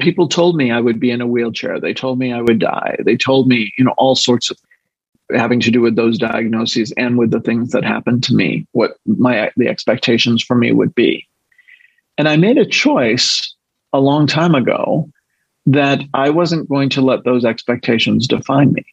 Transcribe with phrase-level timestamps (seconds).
[0.00, 1.80] People told me I would be in a wheelchair.
[1.80, 2.96] They told me I would die.
[3.04, 4.58] They told me, you know, all sorts of
[5.34, 8.96] having to do with those diagnoses and with the things that happened to me, what
[9.06, 11.26] my the expectations for me would be.
[12.18, 13.54] And I made a choice
[13.92, 15.10] a long time ago
[15.66, 18.84] that I wasn't going to let those expectations define me.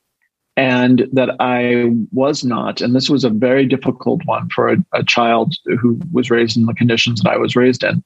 [0.56, 5.04] And that I was not, and this was a very difficult one for a, a
[5.04, 8.04] child who was raised in the conditions that I was raised in,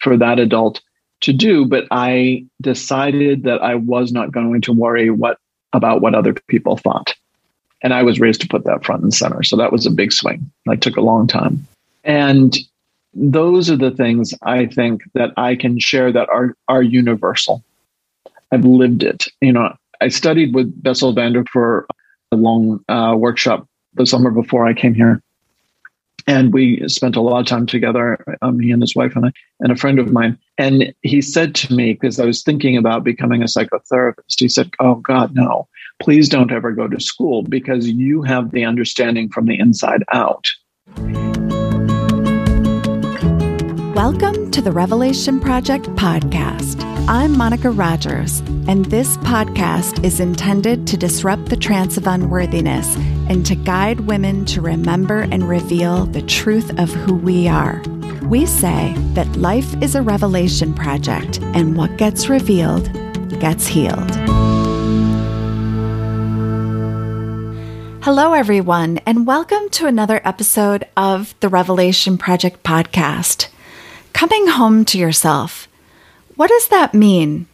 [0.00, 0.80] for that adult
[1.22, 1.64] to do.
[1.64, 5.38] But I decided that I was not going to worry what
[5.72, 7.14] about what other people thought.
[7.82, 9.42] And I was raised to put that front and center.
[9.42, 10.50] So that was a big swing.
[10.66, 11.66] That took a long time.
[12.04, 12.56] And
[13.14, 17.62] those are the things I think that I can share that are are universal.
[18.50, 19.28] I've lived it.
[19.40, 21.86] You know, I studied with Bessel van der for
[22.30, 25.22] a long uh, workshop the summer before I came here,
[26.26, 28.24] and we spent a lot of time together.
[28.42, 30.38] Um, he and his wife and I, and a friend of mine.
[30.58, 34.38] And he said to me because I was thinking about becoming a psychotherapist.
[34.38, 35.68] He said, "Oh God, no!
[36.00, 40.48] Please don't ever go to school because you have the understanding from the inside out."
[43.94, 46.82] Welcome to the Revelation Project podcast.
[47.08, 52.96] I'm Monica Rogers, and this podcast is intended to disrupt the trance of unworthiness
[53.28, 57.82] and to guide women to remember and reveal the truth of who we are.
[58.22, 62.90] We say that life is a revelation project, and what gets revealed
[63.40, 64.10] gets healed.
[68.02, 73.48] Hello, everyone, and welcome to another episode of the Revelation Project podcast.
[74.12, 75.68] Coming home to yourself.
[76.36, 77.46] What does that mean?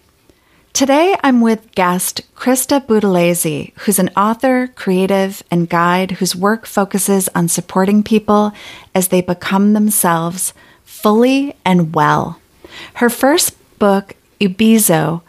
[0.73, 7.29] Today I'm with guest Christa Buthelezi, who's an author, creative, and guide whose work focuses
[7.35, 8.53] on supporting people
[8.95, 10.53] as they become themselves
[10.85, 12.41] fully and well.
[12.95, 15.23] Her first book, Ubizo,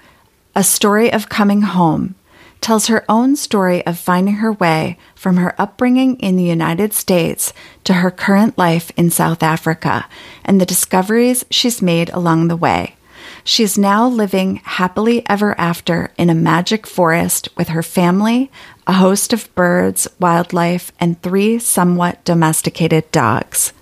[0.56, 2.16] A Story of Coming Home,
[2.62, 7.54] tells her own story of finding her way from her upbringing in the United States
[7.84, 10.08] to her current life in South Africa
[10.44, 12.96] and the discoveries she's made along the way.
[13.44, 18.52] She is now living happily ever after in a magic forest with her family,
[18.86, 23.74] a host of birds, wildlife, and three somewhat domesticated dogs.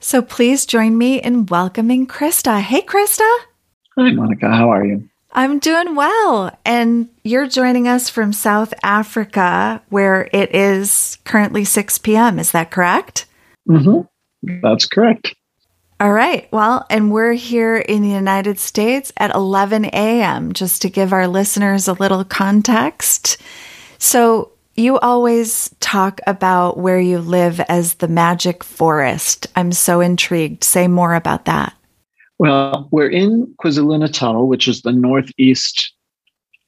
[0.00, 2.60] So please join me in welcoming Christa.
[2.60, 3.28] Hey, Christa.
[3.96, 4.48] Hi, Monica.
[4.50, 5.08] How are you?
[5.34, 6.56] I'm doing well.
[6.64, 12.38] And you're joining us from South Africa, where it is currently 6 p.m.
[12.38, 13.26] Is that correct?
[13.68, 14.60] Mm-hmm.
[14.62, 15.34] That's correct.
[16.00, 16.48] All right.
[16.52, 21.26] Well, and we're here in the United States at 11 a.m., just to give our
[21.26, 23.38] listeners a little context.
[23.98, 29.46] So, you always talk about where you live as the magic forest.
[29.54, 30.64] I'm so intrigued.
[30.64, 31.74] Say more about that.
[32.38, 35.92] Well, we're in KwaZulu Natal, which is the northeast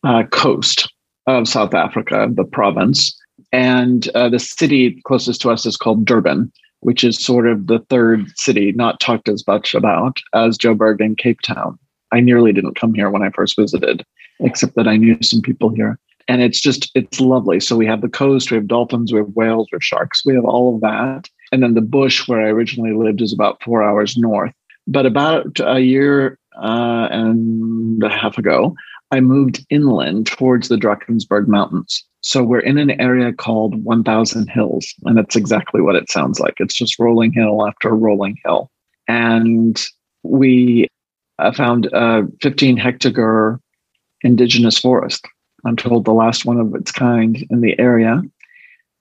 [0.04, 0.92] uh, coast
[1.26, 3.16] of South Africa, the province.
[3.52, 7.80] And uh, the city closest to us is called Durban, which is sort of the
[7.90, 11.78] third city not talked as much about as Joburg and Cape Town.
[12.12, 14.04] I nearly didn't come here when I first visited,
[14.40, 15.98] except that I knew some people here.
[16.28, 17.60] And it's just, it's lovely.
[17.60, 20.34] So we have the coast, we have dolphins, we have whales, we have sharks, we
[20.34, 21.28] have all of that.
[21.52, 24.52] And then the bush where I originally lived is about four hours north.
[24.86, 28.74] But about a year uh, and a half ago,
[29.10, 32.04] I moved inland towards the Drakensberg Mountains.
[32.20, 36.54] So we're in an area called 1000 Hills, and that's exactly what it sounds like.
[36.58, 38.70] It's just rolling hill after rolling hill.
[39.06, 39.80] And
[40.24, 40.88] we
[41.38, 43.60] uh, found a 15 hectare
[44.22, 45.24] indigenous forest.
[45.64, 48.22] I'm told the last one of its kind in the area.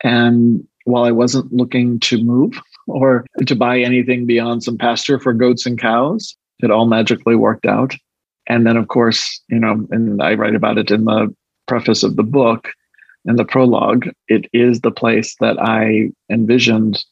[0.04, 5.34] And while I wasn't looking to move, or to buy anything beyond some pasture for
[5.34, 6.36] goats and cows.
[6.60, 7.96] It all magically worked out.
[8.48, 11.34] And then, of course, you know, and I write about it in the
[11.68, 12.70] preface of the book,
[13.26, 17.04] in the prologue, it is the place that I envisioned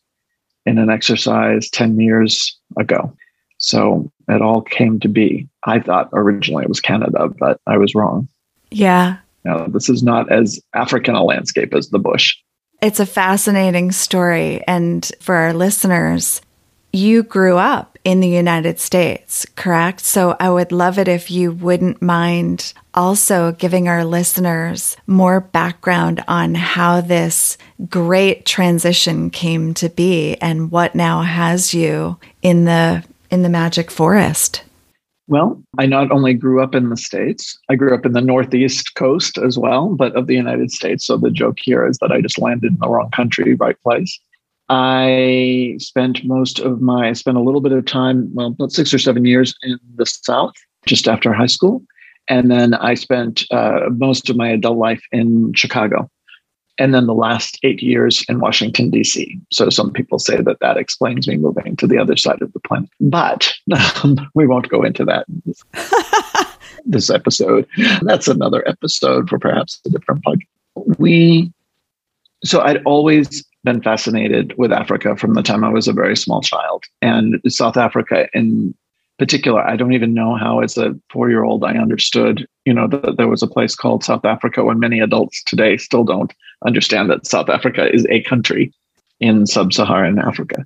[0.66, 3.16] in an exercise 10 years ago.
[3.57, 5.47] So it all came to be.
[5.66, 8.28] I thought originally it was Canada, but I was wrong.
[8.72, 9.17] Yeah.
[9.43, 12.35] Now, this is not as African a landscape as the bush.
[12.84, 14.62] It's a fascinating story.
[14.68, 16.41] And for our listeners,
[16.91, 20.02] you grew up in the United States, correct?
[20.02, 26.26] So I would love it if you wouldn't mind also giving our listeners more background
[26.28, 27.58] on how this
[27.90, 33.02] great transition came to be and what now has you in the
[33.32, 34.62] in the magic forest.
[35.34, 38.94] Well, I not only grew up in the States, I grew up in the Northeast
[38.94, 41.08] coast as well, but of the United States.
[41.08, 44.20] So the joke here is that I just landed in the wrong country, right place.
[44.70, 48.94] I spent most of my, I spent a little bit of time, well, about six
[48.94, 50.53] or seven years in the South
[50.85, 51.82] just after high school.
[52.28, 56.12] And then I spent uh, most of my adult life in Chicago.
[56.79, 59.40] And then the last eight years in Washington, D.C.
[59.52, 62.59] So some people say that that explains me moving to the other side of the
[62.59, 62.90] planet.
[62.99, 63.53] But
[64.03, 65.64] um, we won't go into that this,
[66.85, 67.67] this episode.
[68.02, 70.47] That's another episode for perhaps a different podcast.
[70.97, 71.53] We,
[72.43, 76.41] so I'd always been fascinated with Africa from the time I was a very small
[76.41, 76.84] child.
[77.02, 78.73] And South Africa in
[79.23, 82.87] particular, I don't even know how, as a four year old, I understood, you know,
[82.87, 86.34] that there was a place called South Africa when many adults today still don't
[86.66, 88.73] understand that South Africa is a country
[89.22, 90.66] in sub Saharan Africa.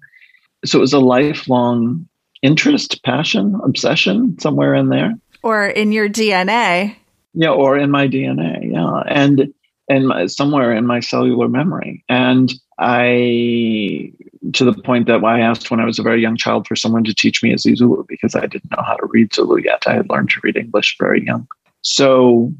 [0.65, 2.07] So it was a lifelong
[2.41, 5.13] interest, passion, obsession, somewhere in there.
[5.43, 6.95] Or in your DNA.
[7.35, 8.71] Yeah, or in my DNA.
[8.73, 9.03] Yeah.
[9.05, 9.53] And
[9.87, 12.03] and my, somewhere in my cellular memory.
[12.09, 14.11] And I,
[14.53, 17.03] to the point that I asked when I was a very young child for someone
[17.05, 19.83] to teach me Zulu because I didn't know how to read Zulu yet.
[19.87, 21.47] I had learned to read English very young.
[21.81, 22.53] So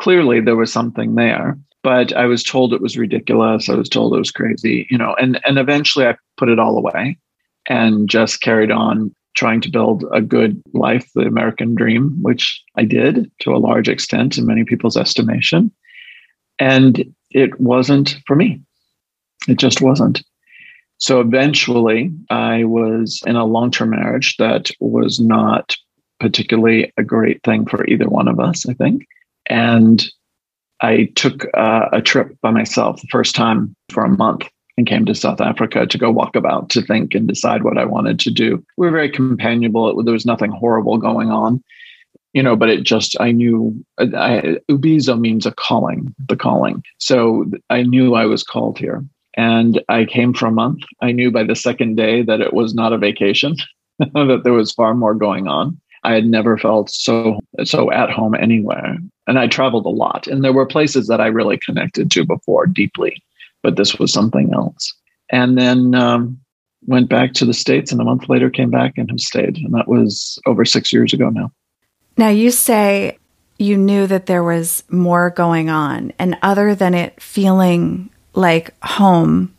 [0.00, 3.68] clearly there was something there, but I was told it was ridiculous.
[3.68, 6.78] I was told it was crazy, you know, and, and eventually I put it all
[6.78, 7.18] away
[7.68, 12.84] and just carried on trying to build a good life, the American dream, which I
[12.84, 15.70] did to a large extent in many people's estimation.
[16.58, 18.60] And it wasn't for me.
[19.48, 20.22] It just wasn't.
[20.98, 25.76] So eventually, I was in a long term marriage that was not
[26.18, 29.06] particularly a great thing for either one of us, I think.
[29.48, 30.04] And
[30.82, 35.06] I took uh, a trip by myself the first time for a month and came
[35.06, 38.30] to South Africa to go walk about, to think and decide what I wanted to
[38.30, 38.62] do.
[38.76, 40.02] We were very companionable.
[40.02, 41.62] There was nothing horrible going on
[42.32, 46.82] you know, but it just, I knew, I, Ubizo means a calling, the calling.
[46.98, 49.04] So I knew I was called here.
[49.36, 50.80] And I came for a month.
[51.00, 53.56] I knew by the second day that it was not a vacation,
[53.98, 55.80] that there was far more going on.
[56.02, 58.96] I had never felt so so at home anywhere.
[59.26, 60.26] And I traveled a lot.
[60.26, 63.22] And there were places that I really connected to before deeply,
[63.62, 64.94] but this was something else.
[65.30, 66.40] And then um,
[66.86, 69.58] went back to the States and a month later came back and have stayed.
[69.58, 71.52] And that was over six years ago now.
[72.16, 73.18] Now, you say
[73.58, 79.54] you knew that there was more going on, and other than it feeling like home,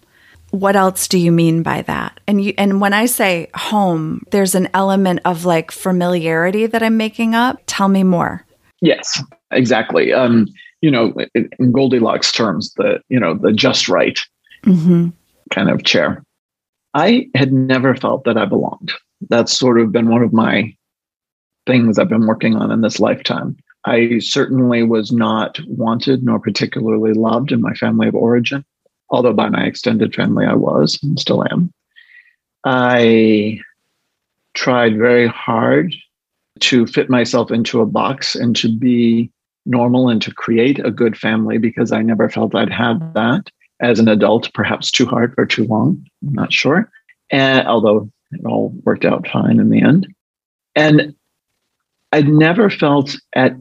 [0.51, 2.19] what else do you mean by that?
[2.27, 6.97] And you, and when I say home, there's an element of like familiarity that I'm
[6.97, 7.61] making up.
[7.67, 8.45] Tell me more.
[8.81, 9.21] Yes,
[9.51, 10.11] exactly.
[10.13, 10.47] Um,
[10.81, 14.19] you know, in Goldilocks terms, the you know the just right
[14.65, 15.09] mm-hmm.
[15.51, 16.23] kind of chair.
[16.93, 18.91] I had never felt that I belonged.
[19.29, 20.75] That's sort of been one of my
[21.67, 23.55] things I've been working on in this lifetime.
[23.85, 28.63] I certainly was not wanted nor particularly loved in my family of origin,
[29.09, 31.73] although by my extended family I was and still am.
[32.63, 33.59] I
[34.53, 35.95] tried very hard
[36.59, 39.31] to fit myself into a box and to be
[39.65, 43.49] normal and to create a good family because I never felt I'd had that
[43.79, 46.05] as an adult, perhaps too hard or too long.
[46.25, 46.91] I'm not sure.
[47.31, 50.07] And although it all worked out fine in the end.
[50.75, 51.15] And
[52.11, 53.55] I'd never felt at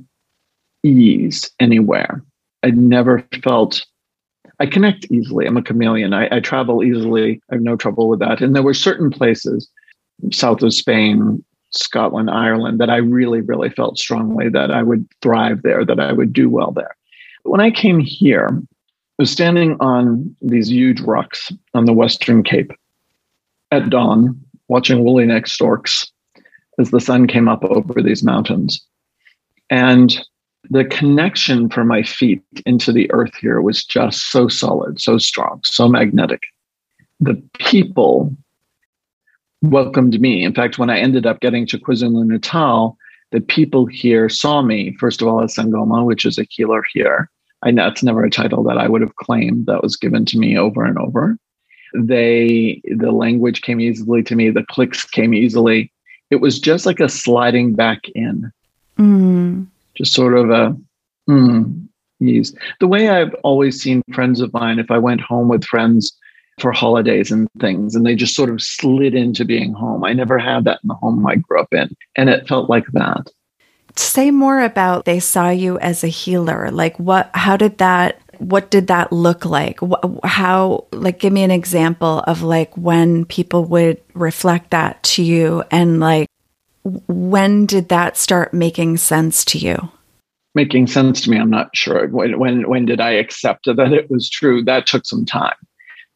[0.82, 2.22] ease anywhere.
[2.62, 3.84] I'd never felt
[4.60, 5.46] I connect easily.
[5.46, 6.12] I'm a chameleon.
[6.12, 7.40] I, I, travel easily.
[7.50, 8.42] I have no trouble with that.
[8.42, 9.66] And there were certain places,
[10.32, 15.62] south of Spain, Scotland, Ireland, that I really, really felt strongly that I would thrive
[15.62, 16.94] there, that I would do well there.
[17.42, 18.56] But When I came here, I
[19.18, 22.72] was standing on these huge rocks on the Western Cape
[23.70, 24.38] at dawn,
[24.68, 26.10] watching woolly neck storks
[26.78, 28.84] as the sun came up over these mountains.
[29.70, 30.20] And
[30.68, 35.60] the connection for my feet into the earth here was just so solid, so strong,
[35.64, 36.42] so magnetic.
[37.18, 38.36] The people
[39.62, 40.44] welcomed me.
[40.44, 42.96] In fact, when I ended up getting to KwaZulu Natal,
[43.30, 47.30] the people here saw me, first of all, as Sangoma, which is a healer here.
[47.62, 50.38] I know it's never a title that I would have claimed that was given to
[50.38, 51.36] me over and over.
[51.94, 55.92] They, the language came easily to me, the clicks came easily
[56.30, 58.52] it was just like a sliding back in.
[58.98, 59.66] Mm.
[59.94, 60.76] Just sort of a
[61.28, 61.88] mm,
[62.20, 62.54] ease.
[62.80, 66.16] The way I've always seen friends of mine, if I went home with friends
[66.58, 70.04] for holidays and things, and they just sort of slid into being home.
[70.04, 71.94] I never had that in the home I grew up in.
[72.16, 73.30] And it felt like that.
[73.96, 76.70] Say more about they saw you as a healer.
[76.70, 79.78] Like what how did that what did that look like?
[80.24, 85.62] How, like, give me an example of like when people would reflect that to you
[85.70, 86.26] and like,
[86.84, 89.76] when did that start making sense to you?
[90.54, 92.08] Making sense to me, I'm not sure.
[92.08, 94.64] When, when, when did I accept that it was true?
[94.64, 95.54] That took some time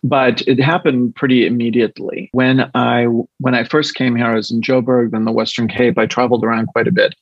[0.06, 3.04] but it happened pretty immediately when i
[3.38, 6.44] when i first came here i was in joburg then the western cape i traveled
[6.44, 7.14] around quite a bit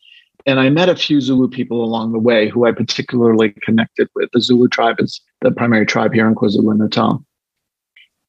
[0.46, 4.30] And I met a few Zulu people along the way who I particularly connected with.
[4.32, 7.24] The Zulu tribe is the primary tribe here in KwaZulu Natal.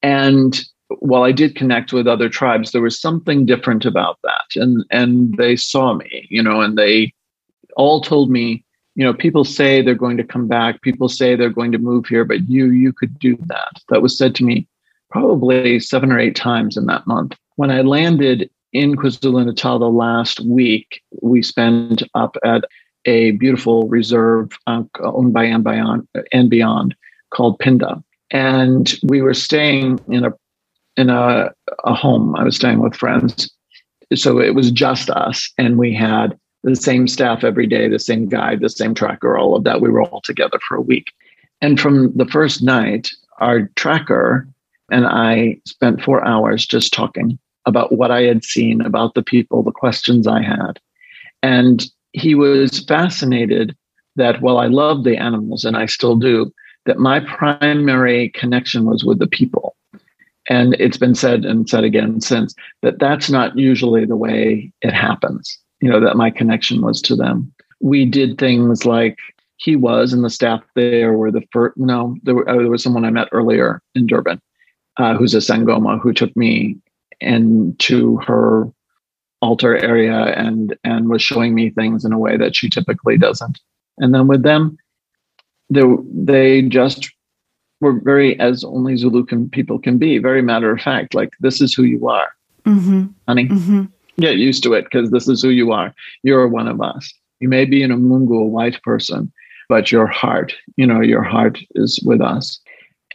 [0.01, 0.62] And
[1.00, 4.56] while I did connect with other tribes, there was something different about that.
[4.56, 7.13] And and they saw me, you know, and they
[7.75, 8.63] all told me,
[8.96, 12.06] you know, people say they're going to come back, people say they're going to move
[12.08, 13.82] here, but you you could do that.
[13.90, 14.68] That was said to me
[15.10, 17.36] probably seven or eight times in that month.
[17.56, 22.66] When I landed in KwaZulu Natal the last week, we spent up at
[23.06, 26.96] a beautiful reserve uh, owned by and Beyond, and Beyond
[27.32, 28.04] called Phinda.
[28.32, 30.34] And we were staying in a
[30.98, 31.52] in a,
[31.84, 32.36] a home.
[32.36, 33.52] I was staying with friends.
[34.14, 35.52] So it was just us.
[35.58, 39.56] And we had the same staff every day, the same guide, the same tracker, all
[39.56, 39.82] of that.
[39.82, 41.08] We were all together for a week.
[41.62, 43.10] And from the first night,
[43.40, 44.48] our tracker
[44.92, 49.64] and I spent four hours just talking about what I had seen, about the people,
[49.64, 50.80] the questions I had.
[51.42, 53.76] And he was fascinated
[54.16, 56.54] that while I loved the animals, and I still do,
[56.86, 59.73] that my primary connection was with the people.
[60.50, 64.94] And it's been said and said again since that that's not usually the way it
[64.94, 67.52] happens, you know, that my connection was to them.
[67.80, 69.18] We did things like
[69.58, 72.84] he was and the staff there were the first, no, there, were, uh, there was
[72.84, 74.42] someone I met earlier in Durban
[74.98, 76.78] uh, who's a Sangoma who took me
[77.22, 78.72] into her
[79.42, 83.60] altar area and and was showing me things in a way that she typically doesn't.
[83.98, 84.78] And then with them,
[85.70, 85.84] they
[86.14, 87.12] they just
[87.84, 91.13] were very as only Zulu can, people can be, very matter of fact.
[91.13, 92.34] Like this is who you are,
[92.66, 93.08] mm-hmm.
[93.28, 93.48] honey.
[93.48, 93.84] Mm-hmm.
[94.20, 95.94] Get used to it because this is who you are.
[96.24, 97.13] You're one of us.
[97.40, 99.32] You may be in a Mungu, a white person,
[99.70, 102.60] but your heart, you know, your heart is with us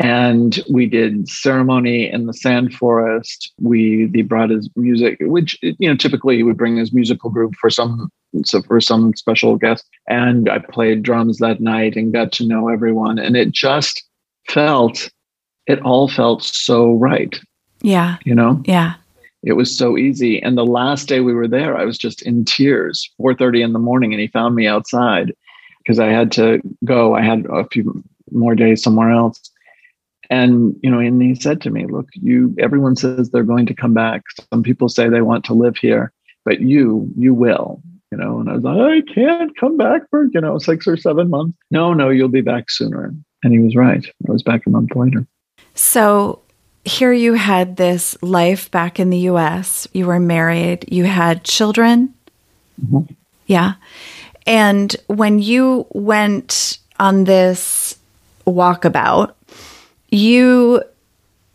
[0.01, 5.89] and we did ceremony in the sand forest we he brought his music which you
[5.89, 8.11] know typically he would bring his musical group for some
[8.45, 12.69] so for some special guest and i played drums that night and got to know
[12.69, 14.05] everyone and it just
[14.49, 15.11] felt
[15.67, 17.41] it all felt so right
[17.83, 18.17] yeah.
[18.25, 18.63] you know?
[18.65, 18.95] Yeah.
[19.43, 20.43] It was so easy.
[20.43, 23.79] And the last day we were there i was just in tears 4.30 in the
[23.79, 25.33] morning and he found me outside
[25.79, 27.15] because i had to go.
[27.15, 29.41] I had a few more days somewhere else.
[30.31, 33.75] And you know and he said to me look you everyone says they're going to
[33.75, 34.23] come back.
[34.53, 36.13] Some people say they want to live here
[36.45, 38.41] but you you will you know?
[38.41, 41.57] And i was like i can't come back for you know six or seven months.
[41.71, 44.95] No no you'll be back sooner and he was right i was back a month
[44.95, 45.27] later
[45.75, 46.41] so
[46.85, 52.15] here you had this life back in the us you were married you had children
[52.83, 53.13] mm-hmm.
[53.47, 53.75] yeah
[54.47, 57.97] and when you went on this
[58.47, 59.35] walkabout
[60.11, 60.83] you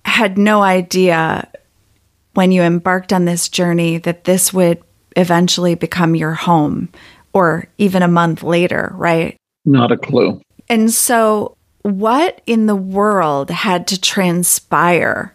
[0.06, 1.48] had no idea
[2.34, 4.82] when you embarked on this journey that this would
[5.16, 6.90] eventually become your home
[7.34, 9.36] or even a month later, right?
[9.66, 10.42] Not a clue.
[10.70, 15.34] And so, what in the world had to transpire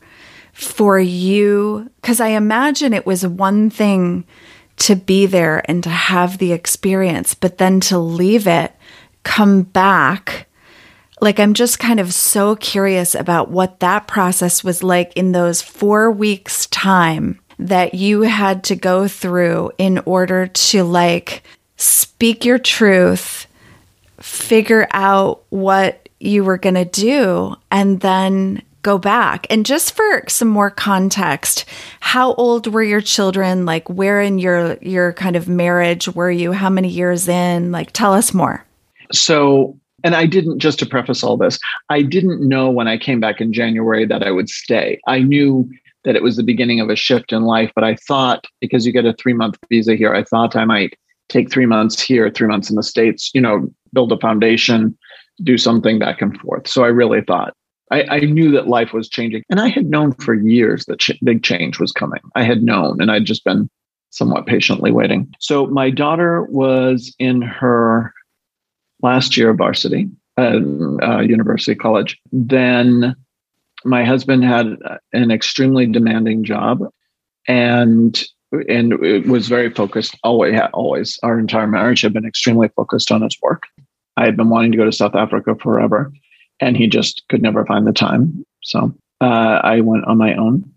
[0.52, 1.90] for you?
[2.00, 4.24] Because I imagine it was one thing
[4.78, 8.74] to be there and to have the experience, but then to leave it,
[9.22, 10.48] come back,
[11.20, 15.60] like, I'm just kind of so curious about what that process was like in those
[15.60, 21.42] four weeks' time that you had to go through in order to like
[21.76, 23.48] speak your truth,
[24.20, 29.46] figure out what you were going to do, and then go back.
[29.50, 31.64] And just for some more context,
[32.00, 33.66] how old were your children?
[33.66, 36.52] Like where in your your kind of marriage were you?
[36.52, 37.72] How many years in?
[37.72, 38.64] Like tell us more.
[39.12, 41.58] So and I didn't, just to preface all this,
[41.88, 45.00] I didn't know when I came back in January that I would stay.
[45.06, 45.68] I knew
[46.04, 48.92] that it was the beginning of a shift in life, but I thought because you
[48.92, 50.94] get a three month visa here, I thought I might
[51.28, 54.96] take three months here, three months in the States, you know, build a foundation,
[55.42, 56.68] do something back and forth.
[56.68, 57.54] So I really thought.
[57.90, 59.42] I, I knew that life was changing.
[59.48, 62.20] And I had known for years that ch- big change was coming.
[62.34, 63.70] I had known, and I'd just been
[64.10, 65.32] somewhat patiently waiting.
[65.40, 68.12] So my daughter was in her
[69.02, 70.60] last year of varsity, uh,
[71.02, 72.18] uh, university college.
[72.32, 73.14] Then
[73.84, 74.76] my husband had
[75.12, 76.80] an extremely demanding job,
[77.46, 78.22] and
[78.68, 80.16] and it was very focused.
[80.24, 83.64] Always, always, our entire marriage had been extremely focused on his work.
[84.18, 86.12] I had been wanting to go to South Africa forever,
[86.60, 88.44] and he just could never find the time.
[88.64, 90.72] So uh, I went on my own.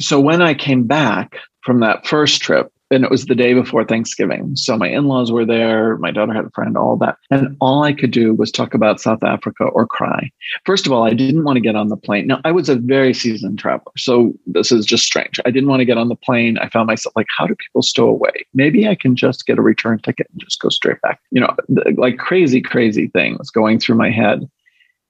[0.00, 3.84] So when I came back from that first trip, and it was the day before
[3.84, 4.54] Thanksgiving.
[4.54, 7.16] So my in-laws were there, my daughter had a friend, all that.
[7.30, 10.30] And all I could do was talk about South Africa or cry.
[10.66, 12.26] First of all, I didn't want to get on the plane.
[12.26, 13.92] Now, I was a very seasoned traveler.
[13.96, 15.40] So this is just strange.
[15.46, 16.58] I didn't want to get on the plane.
[16.58, 18.46] I found myself like, how do people stow away?
[18.54, 21.20] Maybe I can just get a return ticket and just go straight back.
[21.30, 21.56] You know,
[21.96, 24.48] like crazy, crazy things going through my head.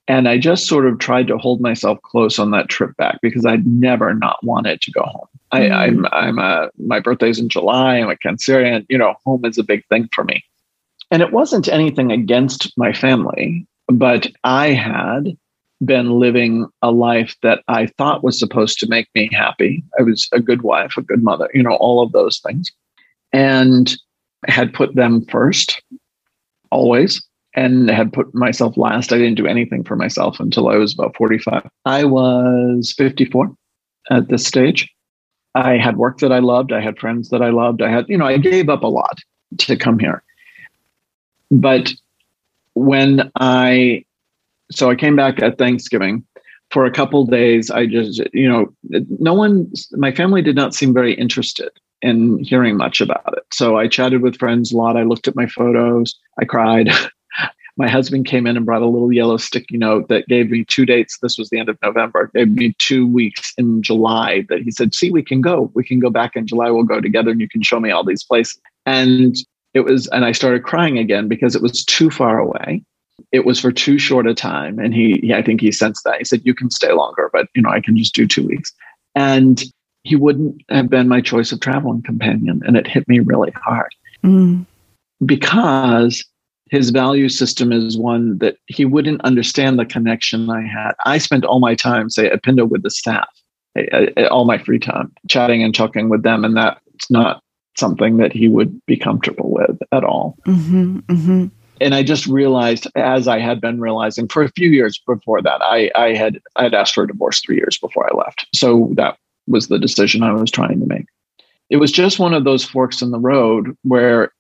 [0.09, 3.47] And I just sort of tried to hold myself close on that trip back because
[3.47, 5.29] I'd never not wanted to go home.
[5.53, 5.73] I, mm.
[5.73, 7.99] I'm I'm a my birthday's in July.
[7.99, 8.87] I'm a Cancerian.
[8.89, 10.43] You know, home is a big thing for me.
[11.11, 15.37] And it wasn't anything against my family, but I had
[15.85, 19.83] been living a life that I thought was supposed to make me happy.
[19.99, 22.73] I was a good wife, a good mother, you know, all of those things.
[23.33, 23.95] And
[24.47, 25.83] had put them first
[26.71, 27.23] always
[27.55, 29.13] and had put myself last.
[29.13, 31.69] I didn't do anything for myself until I was about 45.
[31.85, 33.55] I was 54
[34.11, 34.91] at this stage.
[35.55, 36.73] I had work that I loved.
[36.73, 37.83] I had friends that I loved.
[37.83, 39.21] I had, you know, I gave up a lot
[39.59, 40.23] to come here.
[41.51, 41.93] But
[42.75, 44.05] when I,
[44.71, 46.25] so I came back at Thanksgiving
[46.71, 47.71] for a couple days.
[47.71, 48.73] I just, you know,
[49.19, 53.45] no one, my family did not seem very interested in hearing much about it.
[53.53, 54.97] So I chatted with friends a lot.
[54.97, 56.19] I looked at my photos.
[56.41, 56.89] I cried.
[57.77, 60.85] my husband came in and brought a little yellow sticky note that gave me two
[60.85, 61.19] dates.
[61.23, 62.31] This was the end of November.
[62.35, 65.71] Gave me two weeks in July that he said, "See, we can go.
[65.75, 66.71] We can go back in July.
[66.71, 69.37] We'll go together, and you can show me all these places." And
[69.75, 72.83] it was, and I started crying again because it was too far away.
[73.31, 76.19] It was for too short a time, and he, he I think he sensed that.
[76.19, 78.73] He said, "You can stay longer, but you know, I can just do two weeks."
[79.15, 79.63] And
[80.05, 83.95] he wouldn't have been my choice of traveling companion, and it hit me really hard
[84.25, 84.67] mm.
[85.25, 86.25] because
[86.73, 90.93] his value system is one that he wouldn't understand the connection I had.
[91.05, 93.29] I spent all my time, say, at Phinda with the staff,
[94.31, 97.43] all my free time, chatting and talking with them, and that's not
[97.77, 100.39] something that he would be comfortable with at all.
[100.47, 101.47] Mm-hmm, mm-hmm.
[101.83, 105.61] And I just realized, as I had been realizing for a few years before that,
[105.63, 108.47] I, I had I had asked for a divorce three years before I left.
[108.55, 111.05] So that was the decision I was trying to make.
[111.69, 114.33] It was just one of those forks in the road where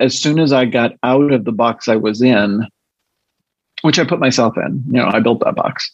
[0.00, 2.66] as soon as I got out of the box I was in,
[3.82, 5.90] which I put myself in, you know, I built that box,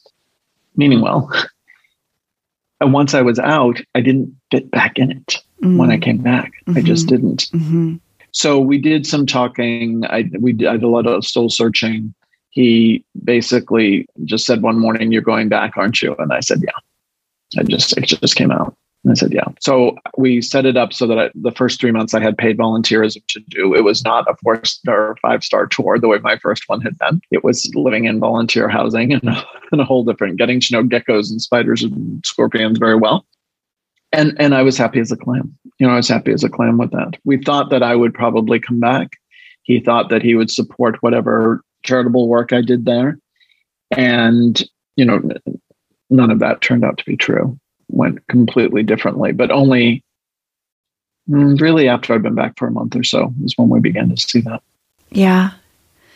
[0.77, 1.31] meaning well.
[2.81, 5.79] and once I was out, I didn't fit back in it mm-hmm.
[5.79, 6.53] when I came back.
[6.67, 6.79] Mm-hmm.
[6.79, 7.51] I just didn't.
[7.53, 7.97] Mm-hmm.
[8.33, 10.05] So we did some talking.
[10.07, 12.15] I we I did a lot of soul searching.
[12.49, 17.61] He basically just said one morning, "You're going back, aren't you?" And I said, "Yeah."
[17.61, 18.75] I just it just came out.
[19.11, 19.47] I said, yeah.
[19.61, 22.57] So we set it up so that I, the first three months I had paid
[22.57, 23.75] volunteerism to do.
[23.75, 26.81] It was not a four star, or five star tour the way my first one
[26.83, 27.21] had been.
[27.31, 29.23] It was living in volunteer housing and,
[29.73, 33.27] and a whole different, getting to know geckos and spiders and scorpions very well.
[34.13, 35.57] And, and I was happy as a clam.
[35.79, 37.17] You know, I was happy as a clam with that.
[37.25, 39.17] We thought that I would probably come back.
[39.63, 43.19] He thought that he would support whatever charitable work I did there.
[43.97, 44.63] And,
[44.97, 45.21] you know,
[46.11, 47.59] none of that turned out to be true
[47.93, 50.03] went completely differently, but only
[51.29, 54.09] mm, really after I'd been back for a month or so is when we began
[54.11, 54.63] to see that.
[55.11, 55.51] Yeah.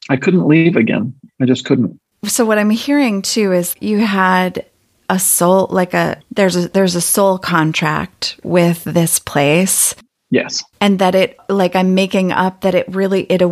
[0.08, 1.14] I couldn't leave again.
[1.40, 1.98] I just couldn't.
[2.24, 4.64] So what I'm hearing too is you had
[5.08, 9.94] a soul like a there's a there's a soul contract with this place.
[10.30, 10.64] Yes.
[10.80, 13.42] And that it like I'm making up that it really it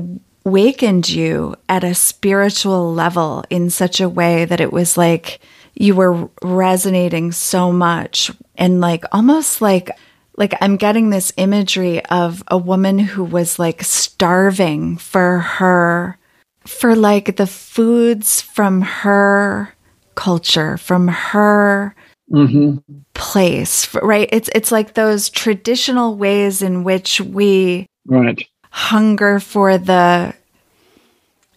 [0.44, 5.40] awakened you at a spiritual level in such a way that it was like
[5.74, 9.90] you were resonating so much and like almost like
[10.37, 16.18] like I'm getting this imagery of a woman who was like starving for her
[16.66, 19.74] for like the foods from her
[20.14, 21.94] culture, from her
[22.30, 22.76] mm-hmm.
[23.14, 24.28] place, right?
[24.32, 28.42] It's it's like those traditional ways in which we right.
[28.70, 30.34] hunger for the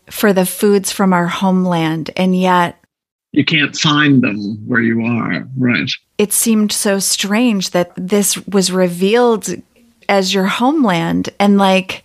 [0.10, 2.84] for the foods from our homeland, and yet
[3.32, 5.48] you can't find them where you are.
[5.58, 5.90] Right.
[6.18, 9.48] It seemed so strange that this was revealed
[10.10, 12.04] as your homeland and like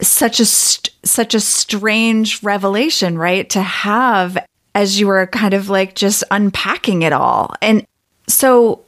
[0.00, 3.48] such a st- such a strange revelation, right?
[3.50, 4.38] To have
[4.74, 7.54] as you were kind of like just unpacking it all.
[7.60, 7.86] And
[8.28, 8.82] so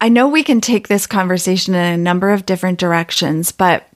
[0.00, 3.88] I know we can take this conversation in a number of different directions, but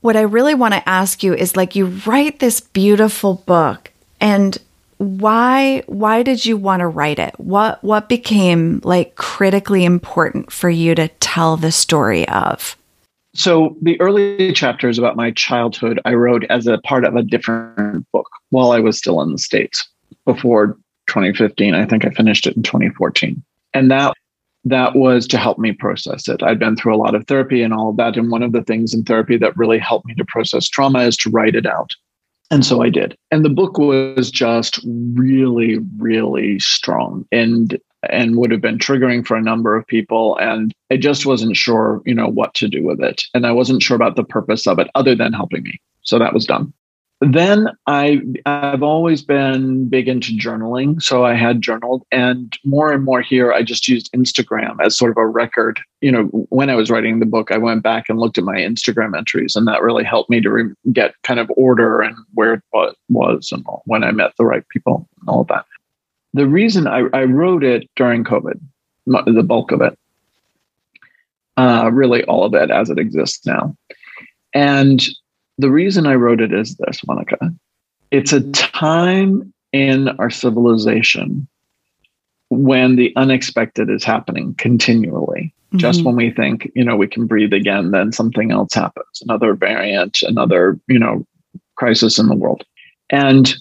[0.00, 4.56] what I really want to ask you is like you write this beautiful book and
[4.98, 7.38] why why did you want to write it?
[7.38, 12.76] What what became like critically important for you to tell the story of?
[13.34, 18.06] So the early chapters about my childhood I wrote as a part of a different
[18.12, 19.88] book while I was still in the states
[20.24, 20.76] before
[21.08, 21.74] 2015.
[21.74, 23.42] I think I finished it in 2014.
[23.74, 24.14] And that
[24.64, 26.42] that was to help me process it.
[26.42, 28.16] I'd been through a lot of therapy and all of that.
[28.16, 31.16] And one of the things in therapy that really helped me to process trauma is
[31.18, 31.92] to write it out.
[32.50, 33.16] And so I did.
[33.30, 39.36] And the book was just really, really strong and and would have been triggering for
[39.36, 40.38] a number of people.
[40.38, 43.24] And I just wasn't sure, you know, what to do with it.
[43.34, 45.80] And I wasn't sure about the purpose of it other than helping me.
[46.02, 46.72] So that was done
[47.20, 53.04] then I I've always been big into journaling, so I had journaled, and more and
[53.04, 55.80] more here, I just used Instagram as sort of a record.
[56.00, 58.56] You know, when I was writing the book, I went back and looked at my
[58.56, 62.54] Instagram entries, and that really helped me to re- get kind of order and where
[62.54, 62.62] it
[63.08, 65.64] was and all, when I met the right people and all that.
[66.34, 68.60] The reason I, I wrote it during COVID,
[69.06, 69.98] the bulk of it,
[71.56, 73.76] uh, really all of it as it exists now,
[74.54, 75.08] and
[75.58, 77.52] the reason I wrote it is this, Monica.
[78.10, 81.46] It's a time in our civilization
[82.48, 85.52] when the unexpected is happening continually.
[85.68, 85.78] Mm-hmm.
[85.78, 89.52] Just when we think, you know, we can breathe again, then something else happens, another
[89.52, 91.26] variant, another, you know,
[91.76, 92.64] crisis in the world.
[93.10, 93.54] And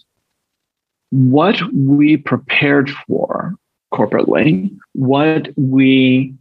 [1.10, 3.56] what we prepared for
[3.94, 6.34] corporately, what we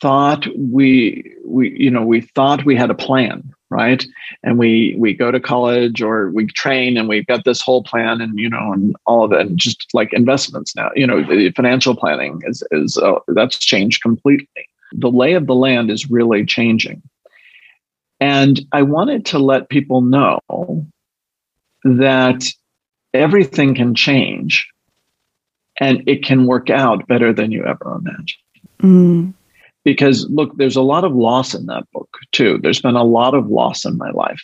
[0.00, 4.06] thought we we you know we thought we had a plan right?
[4.44, 8.20] And we we go to college or we train and we've got this whole plan
[8.20, 11.50] and you know and all of it and just like investments now you know the
[11.50, 14.68] financial planning is is uh, that's changed completely.
[14.92, 17.02] The lay of the land is really changing.
[18.20, 20.38] And i wanted to let people know
[21.82, 22.44] that
[23.12, 24.66] everything can change
[25.80, 28.44] and it can work out better than you ever imagined.
[28.80, 29.34] Mm
[29.84, 32.58] because look, there's a lot of loss in that book too.
[32.62, 34.42] There's been a lot of loss in my life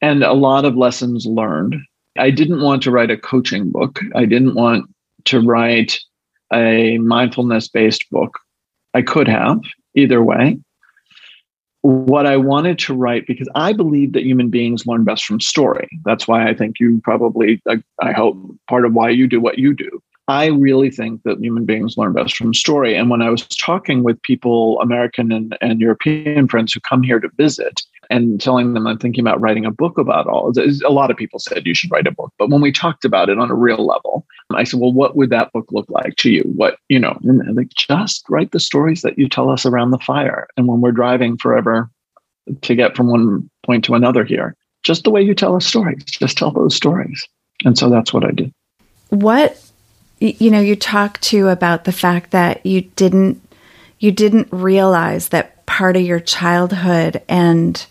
[0.00, 1.76] and a lot of lessons learned.
[2.18, 4.00] I didn't want to write a coaching book.
[4.14, 4.86] I didn't want
[5.26, 6.00] to write
[6.52, 8.38] a mindfulness based book.
[8.94, 9.60] I could have
[9.94, 10.58] either way.
[11.82, 15.88] What I wanted to write, because I believe that human beings learn best from story.
[16.04, 17.62] That's why I think you probably,
[18.00, 18.38] I hope,
[18.68, 22.12] part of why you do what you do I really think that human beings learn
[22.12, 22.96] best from story.
[22.96, 27.20] And when I was talking with people, American and, and European friends who come here
[27.20, 31.10] to visit, and telling them I'm thinking about writing a book about all a lot
[31.10, 32.32] of people said you should write a book.
[32.38, 35.30] But when we talked about it on a real level, I said, well, what would
[35.30, 36.42] that book look like to you?
[36.54, 39.98] What, you know, and like, just write the stories that you tell us around the
[39.98, 40.46] fire.
[40.56, 41.90] And when we're driving forever
[42.62, 46.04] to get from one point to another here, just the way you tell us stories,
[46.04, 47.26] just tell those stories.
[47.64, 48.52] And so that's what I did.
[49.08, 49.60] What
[50.18, 53.42] you know, you talked to about the fact that you didn't
[53.98, 57.86] you didn't realize that part of your childhood and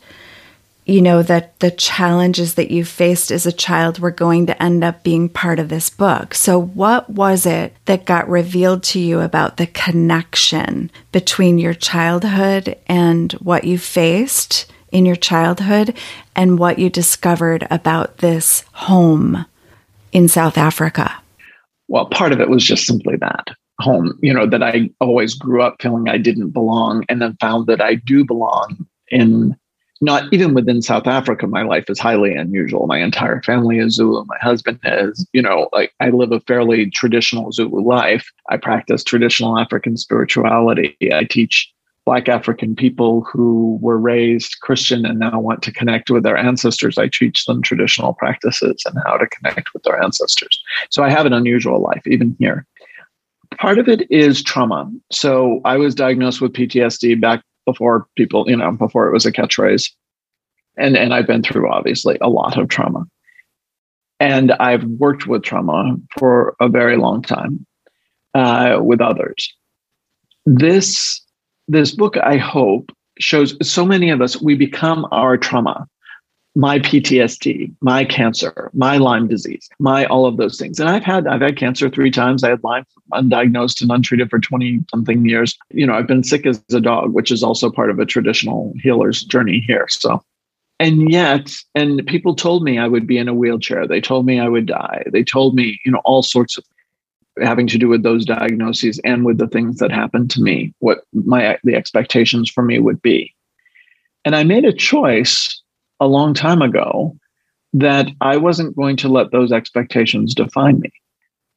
[0.86, 4.84] you know that the challenges that you faced as a child were going to end
[4.84, 6.36] up being part of this book.
[6.36, 12.78] So what was it that got revealed to you about the connection between your childhood
[12.86, 15.98] and what you faced in your childhood
[16.36, 19.48] and what you discovered about this home
[20.12, 21.20] in South Africa?
[21.88, 25.62] Well, part of it was just simply that home, you know, that I always grew
[25.62, 29.56] up feeling I didn't belong and then found that I do belong in
[30.02, 31.48] not even within South Africa.
[31.48, 32.86] My life is highly unusual.
[32.86, 34.26] My entire family is Zulu.
[34.26, 38.30] My husband is, you know, like I live a fairly traditional Zulu life.
[38.50, 40.98] I practice traditional African spirituality.
[41.14, 41.72] I teach
[42.06, 47.00] Black African people who were raised Christian and now want to connect with their ancestors.
[47.00, 50.62] I teach them traditional practices and how to connect with their ancestors.
[50.92, 52.68] So I have an unusual life, even here.
[53.58, 54.92] Part of it is trauma.
[55.12, 59.32] So I was diagnosed with PTSD back before people, you know, before it was a
[59.32, 59.90] catchphrase.
[60.78, 63.06] And, and I've been through obviously a lot of trauma.
[64.20, 67.66] And I've worked with trauma for a very long time
[68.36, 69.52] uh, with others.
[70.46, 71.25] This
[71.68, 75.88] this book, I hope, shows so many of us, we become our trauma.
[76.58, 80.80] My PTSD, my cancer, my Lyme disease, my all of those things.
[80.80, 82.46] And I've had I've had cancer three times.
[82.46, 85.58] I had Lyme undiagnosed and untreated for 20 something years.
[85.72, 88.74] You know, I've been sick as a dog, which is also part of a traditional
[88.82, 89.88] healer's journey here.
[89.90, 90.24] So
[90.80, 94.40] and yet and people told me i would be in a wheelchair they told me
[94.40, 96.66] i would die they told me you know all sorts of
[97.42, 101.00] having to do with those diagnoses and with the things that happened to me, what
[101.14, 103.34] my the expectations for me would be.
[104.24, 105.62] And I made a choice
[106.00, 107.16] a long time ago
[107.74, 110.92] that I wasn't going to let those expectations define me.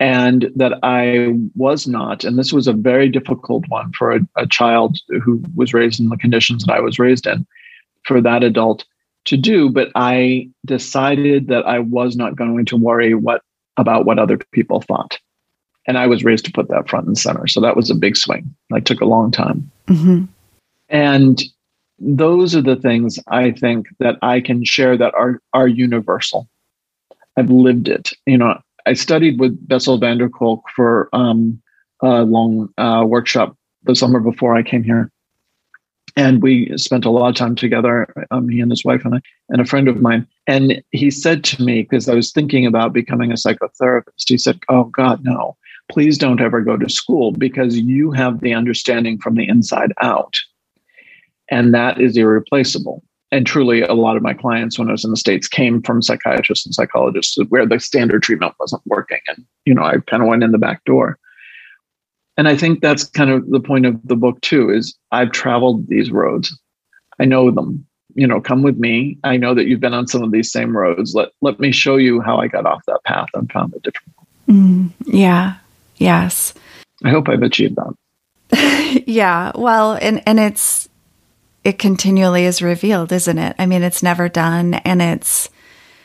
[0.00, 4.46] And that I was not, and this was a very difficult one for a, a
[4.46, 7.44] child who was raised in the conditions that I was raised in,
[8.04, 8.84] for that adult
[9.24, 9.70] to do.
[9.70, 13.42] But I decided that I was not going to worry what
[13.76, 15.18] about what other people thought
[15.88, 17.48] And I was raised to put that front and center.
[17.48, 18.55] So that was a big swing.
[18.70, 19.68] It took a long time.
[19.88, 20.27] Mm-hmm.
[20.90, 21.42] And
[21.98, 26.48] those are the things I think that I can share that are are universal.
[27.37, 28.12] I've lived it.
[28.27, 31.61] You know, I studied with Bessel van der Kolk for um,
[32.03, 35.11] a long uh, workshop the summer before I came here,
[36.16, 38.07] and we spent a lot of time together.
[38.31, 40.27] Um, me and his wife and I, and a friend of mine.
[40.46, 44.29] And he said to me because I was thinking about becoming a psychotherapist.
[44.29, 45.57] He said, "Oh God, no!
[45.90, 50.37] Please don't ever go to school because you have the understanding from the inside out."
[51.51, 53.03] and that is irreplaceable.
[53.31, 56.01] And truly, a lot of my clients when I was in the States came from
[56.01, 59.20] psychiatrists and psychologists where the standard treatment wasn't working.
[59.29, 61.18] And, you know, I kind of went in the back door.
[62.38, 65.88] And I think that's kind of the point of the book, too, is I've traveled
[65.88, 66.59] these roads.
[67.18, 67.85] I know them.
[68.14, 69.18] You know, come with me.
[69.24, 71.14] I know that you've been on some of these same roads.
[71.14, 74.14] Let let me show you how I got off that path and found it different.
[74.48, 75.57] Mm, yeah.
[75.98, 76.54] Yes.
[77.04, 79.04] I hope I've achieved that.
[79.06, 79.52] yeah.
[79.54, 80.88] Well, and and it's
[81.68, 83.54] it continually is revealed, isn't it?
[83.58, 84.72] I mean, it's never done.
[84.72, 85.50] And it's,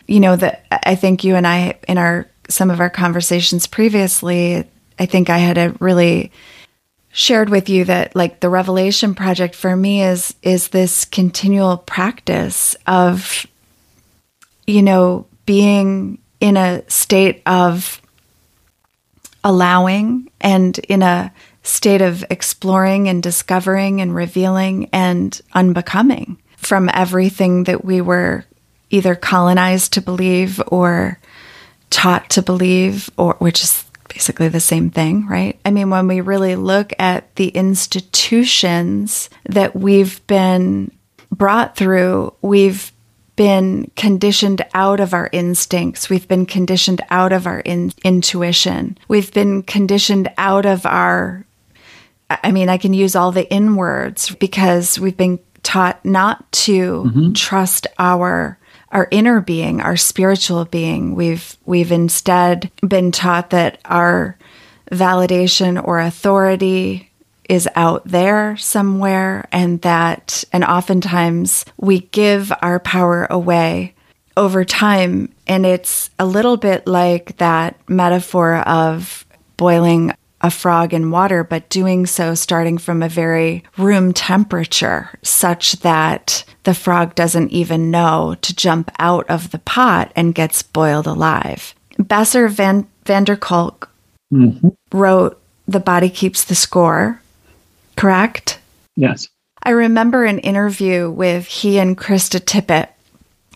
[0.08, 4.67] you know, that I think you and I, in our, some of our conversations previously,
[4.99, 6.34] I think I had a really
[7.13, 12.75] shared with you that like the revelation project for me is is this continual practice
[12.88, 13.45] of
[14.65, 18.01] you know being in a state of
[19.43, 21.32] allowing and in a
[21.63, 28.45] state of exploring and discovering and revealing and unbecoming from everything that we were
[28.89, 31.19] either colonized to believe or
[31.89, 35.60] taught to believe or which is basically the same thing, right?
[35.65, 40.91] I mean, when we really look at the institutions that we've been
[41.32, 42.91] brought through, we've
[43.36, 46.10] been conditioned out of our instincts.
[46.10, 48.98] We've been conditioned out of our in- intuition.
[49.08, 51.46] We've been conditioned out of our
[52.43, 57.04] I mean, I can use all the in words because we've been taught not to
[57.04, 57.34] mm-hmm.
[57.34, 58.58] trust our
[58.91, 61.15] our inner being, our spiritual being.
[61.15, 64.38] We've we've instead been taught that our
[64.91, 67.12] validation or authority
[67.53, 73.93] is out there somewhere and that and oftentimes we give our power away
[74.35, 79.23] over time and it's a little bit like that metaphor of
[79.55, 80.11] boiling
[80.41, 86.43] a frog in water, but doing so starting from a very room temperature such that
[86.63, 91.73] the frog doesn't even know to jump out of the pot and gets boiled alive.
[91.97, 93.89] Bessel van, van der Kolk
[94.33, 94.69] mm-hmm.
[94.91, 97.21] wrote The Body Keeps the Score,
[97.95, 98.60] correct?
[98.95, 99.29] Yes.
[99.62, 102.89] I remember an interview with he and Krista Tippett,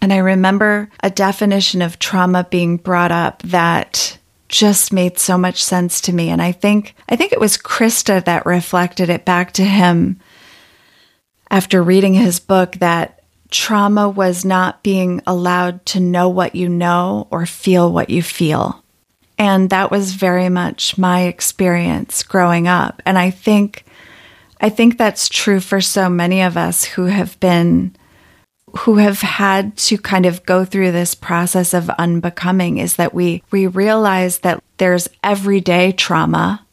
[0.01, 5.63] and I remember a definition of trauma being brought up that just made so much
[5.63, 6.29] sense to me.
[6.29, 10.19] And I think, I think it was Krista that reflected it back to him
[11.49, 17.27] after reading his book that trauma was not being allowed to know what you know
[17.31, 18.83] or feel what you feel.
[19.37, 23.01] And that was very much my experience growing up.
[23.05, 23.85] And I think,
[24.59, 27.95] I think that's true for so many of us who have been
[28.79, 33.43] who have had to kind of go through this process of unbecoming is that we
[33.51, 36.65] we realize that there's everyday trauma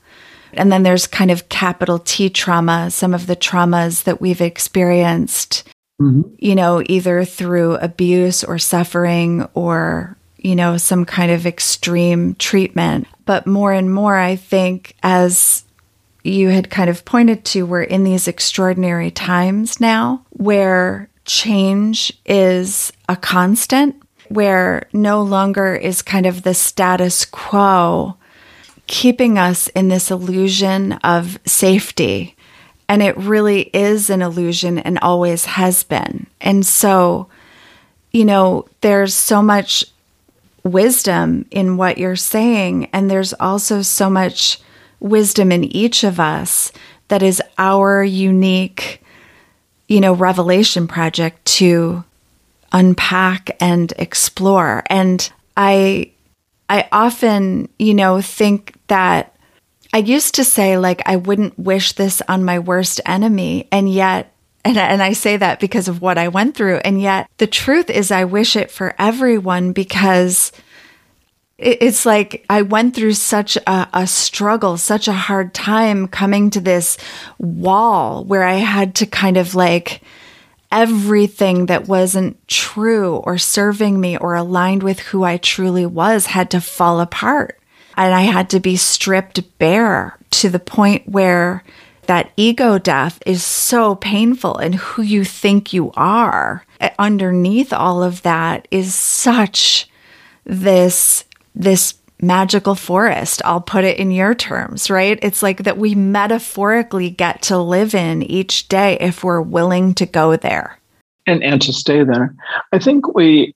[0.57, 5.69] and then there's kind of capital T trauma, some of the traumas that we've experienced,
[6.01, 6.23] mm-hmm.
[6.39, 13.07] you know, either through abuse or suffering or, you know, some kind of extreme treatment.
[13.25, 15.65] But more and more, I think, as
[16.25, 22.93] you had kind of pointed to, we're in these extraordinary times now where change is
[23.09, 23.95] a constant,
[24.29, 28.17] where no longer is kind of the status quo
[28.87, 32.35] keeping us in this illusion of safety.
[32.89, 36.27] And it really is an illusion and always has been.
[36.41, 37.29] And so,
[38.13, 39.87] you know, there's so much
[40.63, 42.89] wisdom in what you're saying.
[42.93, 44.61] And there's also so much
[45.01, 46.73] wisdom in each of us
[47.09, 49.05] that is our unique
[49.89, 52.05] you know, revelation project to
[52.73, 54.83] unpack and explore.
[54.89, 56.13] And I,
[56.69, 59.37] I often, you know, think that
[59.93, 63.69] I used to say, like, I wouldn't wish this on my worst enemy.
[63.71, 64.33] And yet,
[64.65, 66.79] and, and I say that because of what I went through.
[66.79, 70.51] And yet, the truth is, I wish it for everyone because
[71.57, 76.61] it's like I went through such a, a, struggle, such a hard time coming to
[76.61, 76.99] this
[77.39, 80.03] wall where I had to kind of like
[80.73, 86.51] everything that wasn't true or serving me or aligned with who I truly was had
[86.51, 87.61] to fall apart.
[87.97, 91.63] And I had to be stripped bare to the point where
[92.07, 96.65] that ego death is so painful and who you think you are
[96.99, 99.89] underneath all of that is such
[100.45, 103.43] this this magical forest.
[103.45, 105.19] I'll put it in your terms right?
[105.23, 110.07] It's like that we metaphorically get to live in each day if we're willing to
[110.07, 110.79] go there.
[111.27, 112.35] And and to stay there.
[112.73, 113.55] I think we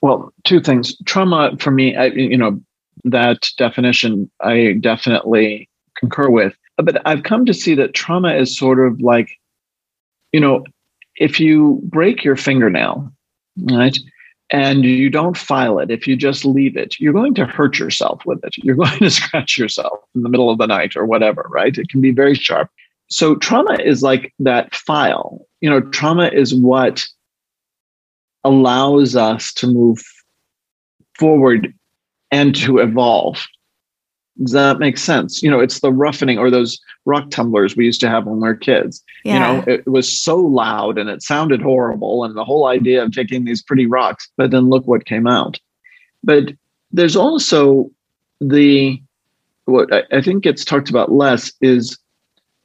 [0.00, 0.96] well two things.
[1.06, 2.60] Trauma for me I, you know
[3.04, 6.54] that definition i definitely concur with.
[6.76, 9.30] But I've come to see that trauma is sort of like,
[10.32, 10.64] you know,
[11.16, 13.12] if you break your fingernail,
[13.70, 13.98] right,
[14.52, 18.24] and you don't file it, if you just leave it, you're going to hurt yourself
[18.26, 18.54] with it.
[18.58, 21.76] You're going to scratch yourself in the middle of the night or whatever, right?
[21.76, 22.70] It can be very sharp.
[23.08, 25.46] So trauma is like that file.
[25.60, 27.04] You know, trauma is what
[28.44, 30.02] allows us to move
[31.18, 31.74] forward
[32.30, 33.46] and to evolve
[34.40, 35.42] does that make sense?
[35.42, 38.48] You know, it's the roughening or those rock tumblers we used to have when we
[38.48, 39.02] were kids.
[39.24, 39.34] Yeah.
[39.34, 42.24] You know, it was so loud and it sounded horrible.
[42.24, 45.60] And the whole idea of taking these pretty rocks, but then look what came out.
[46.24, 46.52] But
[46.92, 47.90] there's also
[48.40, 49.00] the,
[49.66, 51.98] what I, I think gets talked about less is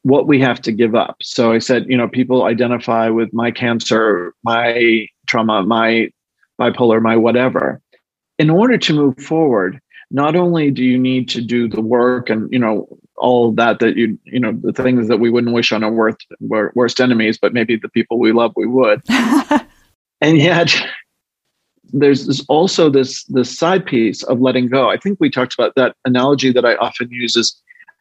[0.04, 1.18] what we have to give up.
[1.22, 6.10] So I said, you know, people identify with my cancer, my trauma, my
[6.60, 7.82] bipolar, my whatever.
[8.40, 12.52] In order to move forward, not only do you need to do the work and
[12.52, 15.84] you know all that that you you know the things that we wouldn't wish on
[15.84, 19.02] our worst worst enemies but maybe the people we love we would.
[20.22, 20.76] And yet
[21.94, 24.90] there's also this this side piece of letting go.
[24.90, 27.56] I think we talked about that analogy that i often use is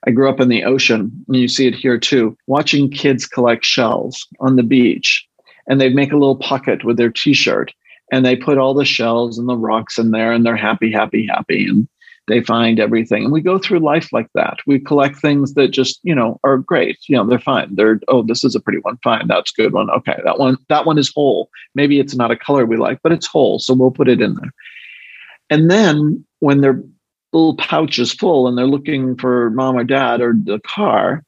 [0.06, 3.64] i grew up in the ocean and you see it here too watching kids collect
[3.64, 5.24] shells on the beach
[5.68, 7.72] and they make a little pocket with their t-shirt
[8.10, 11.24] and they put all the shells and the rocks in there and they're happy happy
[11.24, 11.86] happy and
[12.28, 13.24] they find everything.
[13.24, 14.58] And we go through life like that.
[14.66, 16.98] We collect things that just you know are great.
[17.08, 17.74] You know they're fine.
[17.74, 18.98] They're oh this is a pretty one.
[19.02, 19.28] Fine.
[19.28, 19.90] That's good one.
[19.90, 20.18] Okay.
[20.24, 21.50] That one that one is whole.
[21.74, 23.58] Maybe it's not a color we like but it's whole.
[23.58, 24.52] So we'll put it in there.
[25.50, 26.82] And then when their
[27.32, 31.22] little pouch is full and they're looking for mom or dad or the car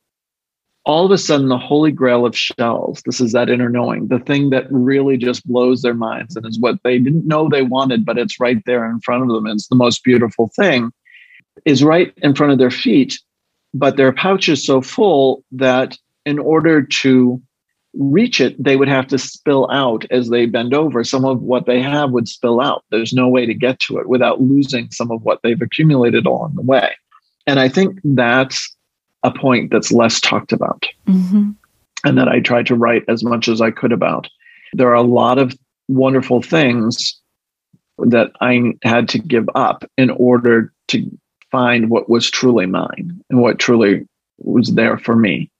[0.89, 4.19] all of a sudden the holy grail of shells this is that inner knowing the
[4.19, 8.05] thing that really just blows their minds and is what they didn't know they wanted
[8.05, 10.91] but it's right there in front of them and it's the most beautiful thing
[11.65, 13.19] is right in front of their feet
[13.75, 17.41] but their pouch is so full that in order to
[17.95, 21.03] reach it they would have to spill out as they bend over.
[21.03, 22.85] Some of what they have would spill out.
[22.91, 26.55] There's no way to get to it without losing some of what they've accumulated along
[26.55, 26.95] the way.
[27.47, 28.77] And i think that's
[29.23, 31.51] a point that's less talked about mm-hmm.
[32.05, 34.29] and that I tried to write as much as I could about.
[34.73, 35.57] There are a lot of
[35.89, 37.19] wonderful things
[37.99, 41.19] that I had to give up in order to
[41.51, 44.07] find what was truly mine and what truly
[44.39, 45.51] was there for me.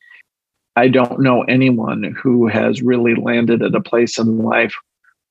[0.77, 4.75] I don't know anyone who has really landed at a place in life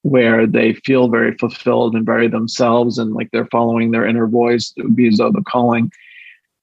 [0.01, 4.73] where they feel very fulfilled and very themselves and like they're following their inner voice.
[4.75, 5.91] It would be as though the calling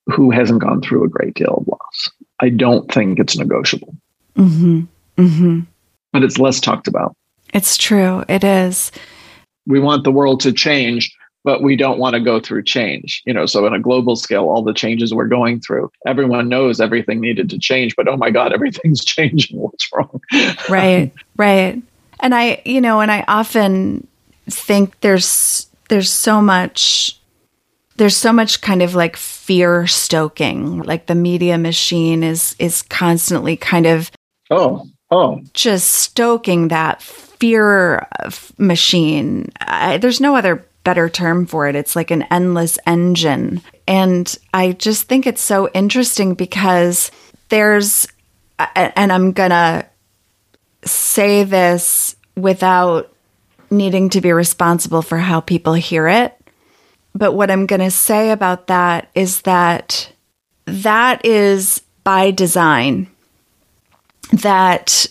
[0.06, 2.10] who hasn't gone through a great deal of loss.
[2.40, 3.96] I don't think it's negotiable.
[4.36, 4.82] Mm-hmm.
[5.16, 5.60] Mm-hmm.
[6.12, 7.16] But it's less talked about.
[7.52, 8.24] It's true.
[8.28, 8.90] It is.
[9.66, 11.14] We want the world to change,
[11.44, 13.22] but we don't want to go through change.
[13.24, 16.80] You know, so on a global scale, all the changes we're going through, everyone knows
[16.80, 19.58] everything needed to change, but oh my God, everything's changing.
[19.58, 20.20] What's wrong?
[20.68, 21.80] right, right.
[22.20, 24.06] And I, you know, and I often
[24.46, 27.18] think there's there's so much
[27.96, 30.82] there's so much kind of like fear stoking.
[30.82, 34.10] Like the media machine is is constantly kind of
[34.50, 35.40] oh oh.
[35.52, 38.06] just stoking that fear
[38.58, 39.50] machine.
[39.60, 41.76] I, there's no other better term for it.
[41.76, 43.62] It's like an endless engine.
[43.86, 47.10] And i just think it's so interesting because
[47.50, 48.06] there's
[48.74, 49.84] and i'm gonna
[50.84, 53.12] say this without
[53.70, 56.34] needing to be responsible for how people hear it
[57.14, 60.12] but what I'm going to say about that is that
[60.66, 63.08] that is by design.
[64.32, 65.06] That,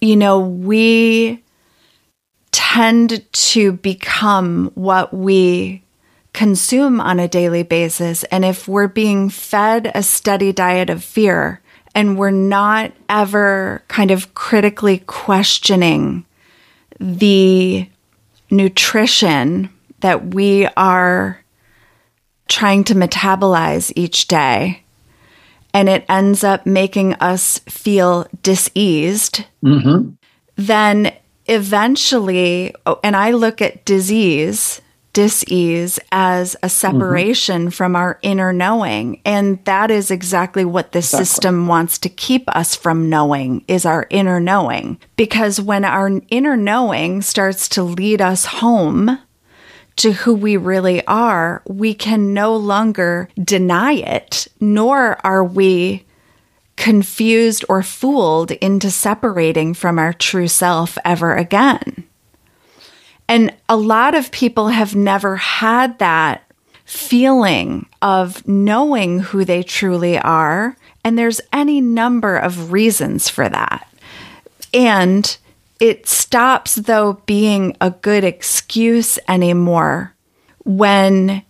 [0.00, 1.42] you know, we
[2.52, 5.82] tend to become what we
[6.32, 8.24] consume on a daily basis.
[8.24, 11.60] And if we're being fed a steady diet of fear
[11.94, 16.24] and we're not ever kind of critically questioning
[16.98, 17.88] the
[18.50, 19.70] nutrition
[20.06, 21.42] that we are
[22.46, 24.84] trying to metabolize each day
[25.74, 30.10] and it ends up making us feel diseased, mm-hmm.
[30.54, 31.12] then
[31.46, 34.80] eventually, oh, and I look at disease,
[35.12, 37.70] dis-ease as a separation mm-hmm.
[37.70, 41.24] from our inner knowing and that is exactly what the exactly.
[41.24, 46.54] system wants to keep us from knowing is our inner knowing because when our inner
[46.54, 49.18] knowing starts to lead us home
[49.96, 56.04] to who we really are we can no longer deny it nor are we
[56.76, 62.04] confused or fooled into separating from our true self ever again
[63.28, 66.46] and a lot of people have never had that
[66.86, 70.76] feeling of knowing who they truly are.
[71.04, 73.92] And there's any number of reasons for that.
[74.72, 75.36] And
[75.80, 80.14] it stops, though, being a good excuse anymore
[80.64, 81.42] when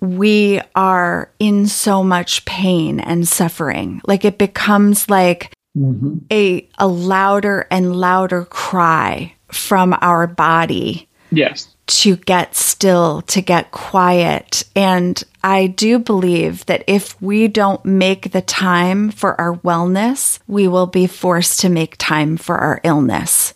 [0.00, 4.00] we are in so much pain and suffering.
[4.06, 6.18] Like it becomes like mm-hmm.
[6.30, 11.74] a, a louder and louder cry from our body Yes.
[11.86, 14.64] To get still, to get quiet.
[14.74, 20.68] And I do believe that if we don't make the time for our wellness, we
[20.68, 23.54] will be forced to make time for our illness.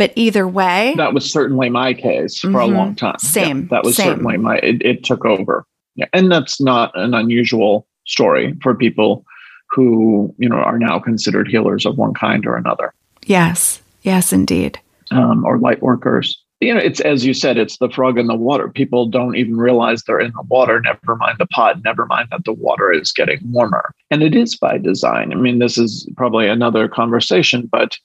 [0.00, 3.18] But either way, that was certainly my case for mm-hmm, a long time.
[3.18, 3.60] Same.
[3.60, 4.06] Yeah, that was same.
[4.06, 5.66] certainly my, it, it took over.
[5.94, 6.06] Yeah.
[6.14, 9.26] And that's not an unusual story for people
[9.68, 12.94] who, you know, are now considered healers of one kind or another.
[13.26, 13.82] Yes.
[14.00, 14.80] Yes, indeed.
[15.10, 18.34] Um, or light workers you know, it's as you said, it's the frog in the
[18.34, 18.68] water.
[18.68, 22.44] People don't even realize they're in the water, never mind the pot, never mind that
[22.44, 23.94] the water is getting warmer.
[24.10, 25.32] And it is by design.
[25.32, 27.96] I mean, this is probably another conversation, but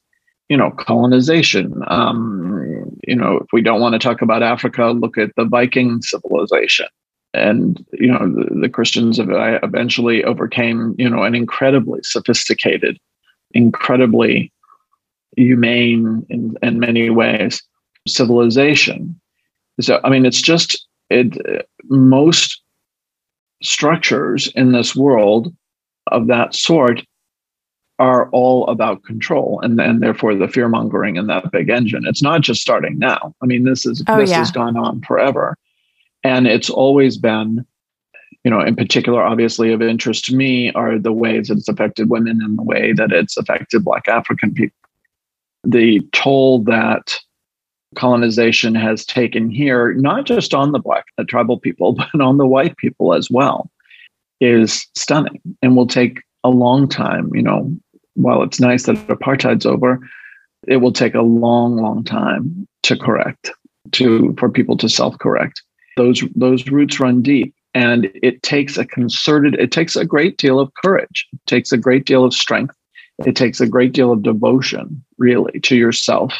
[0.49, 1.81] you know, colonization.
[1.87, 6.01] Um, you know, if we don't want to talk about Africa, look at the Viking
[6.01, 6.87] civilization.
[7.33, 12.97] And you know, the, the Christians eventually overcame, you know, an incredibly sophisticated,
[13.51, 14.51] incredibly
[15.35, 17.61] humane in, in many ways
[18.07, 19.19] civilization.
[19.81, 22.61] So, I mean, it's just it, most
[23.61, 25.53] structures in this world
[26.11, 27.01] of that sort
[27.97, 32.05] are all about control and, and therefore the fear mongering in that big engine.
[32.05, 33.33] It's not just starting now.
[33.41, 34.39] I mean, this is oh, this yeah.
[34.39, 35.57] has gone on forever.
[36.23, 37.65] And it's always been,
[38.43, 42.09] you know, in particular, obviously of interest to me are the ways that it's affected
[42.09, 44.75] women and the way that it's affected Black African people.
[45.63, 47.17] The toll that
[47.95, 52.45] colonization has taken here, not just on the black the tribal people, but on the
[52.45, 53.69] white people as well,
[54.41, 57.33] is stunning and will take a long time.
[57.33, 57.75] You know,
[58.15, 59.99] while it's nice that apartheid's over,
[60.67, 63.51] it will take a long, long time to correct,
[63.91, 65.61] to for people to self-correct.
[65.97, 67.53] Those those roots run deep.
[67.73, 71.27] And it takes a concerted, it takes a great deal of courage.
[71.33, 72.73] It takes a great deal of strength.
[73.25, 76.33] It takes a great deal of devotion, really, to yourself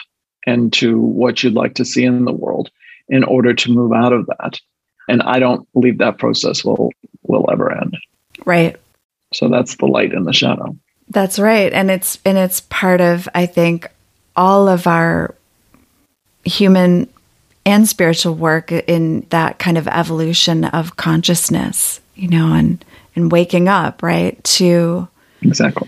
[0.48, 2.72] and to what you'd like to see in the world
[3.10, 4.62] in order to move out of that.
[5.10, 6.92] And I don't believe that process will
[7.24, 7.98] will ever end.
[8.46, 8.78] Right.
[9.34, 10.78] So that's the light and the shadow.
[11.10, 11.72] That's right.
[11.72, 13.89] And it's and it's part of I think
[14.36, 15.36] all of our
[16.43, 17.08] human
[17.66, 22.84] and spiritual work in that kind of evolution of consciousness, you know, and
[23.16, 25.08] and waking up, right, to
[25.41, 25.88] Exactly.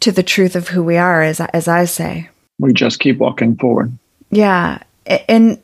[0.00, 3.56] to the truth of who we are as as I say we just keep walking
[3.56, 3.96] forward.
[4.30, 4.82] Yeah.
[5.28, 5.60] And,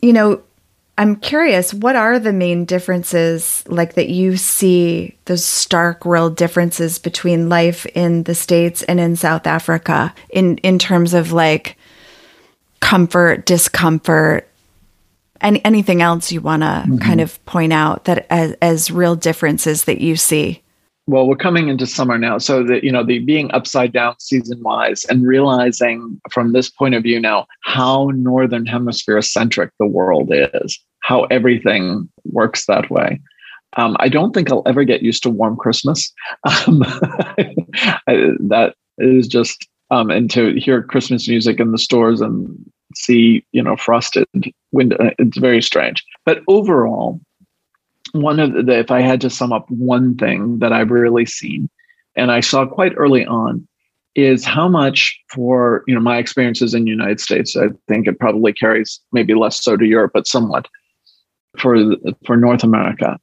[0.00, 0.42] you know,
[0.98, 6.98] I'm curious, what are the main differences like that you see those stark real differences
[6.98, 11.76] between life in the States and in South Africa in, in terms of like
[12.80, 14.48] comfort, discomfort,
[15.40, 16.98] and anything else you want to mm-hmm.
[16.98, 20.62] kind of point out that as, as real differences that you see?
[21.08, 24.62] Well we're coming into summer now so that you know the being upside down season
[24.62, 30.30] wise and realizing from this point of view now how northern hemisphere centric the world
[30.30, 33.20] is how everything works that way.
[33.76, 36.12] Um, i don't think i'll ever get used to warm christmas.
[36.46, 36.80] Um,
[38.48, 42.58] that is just um, and to hear christmas music in the stores and
[42.94, 44.26] see you know frosted
[44.72, 46.04] window it's very strange.
[46.24, 47.20] But overall
[48.12, 51.68] one of the, if I had to sum up one thing that I've really seen,
[52.16, 53.66] and I saw quite early on,
[54.14, 57.56] is how much for you know my experiences in the United States.
[57.56, 60.66] I think it probably carries maybe less so to Europe, but somewhat
[61.58, 61.76] for
[62.26, 63.18] for North America.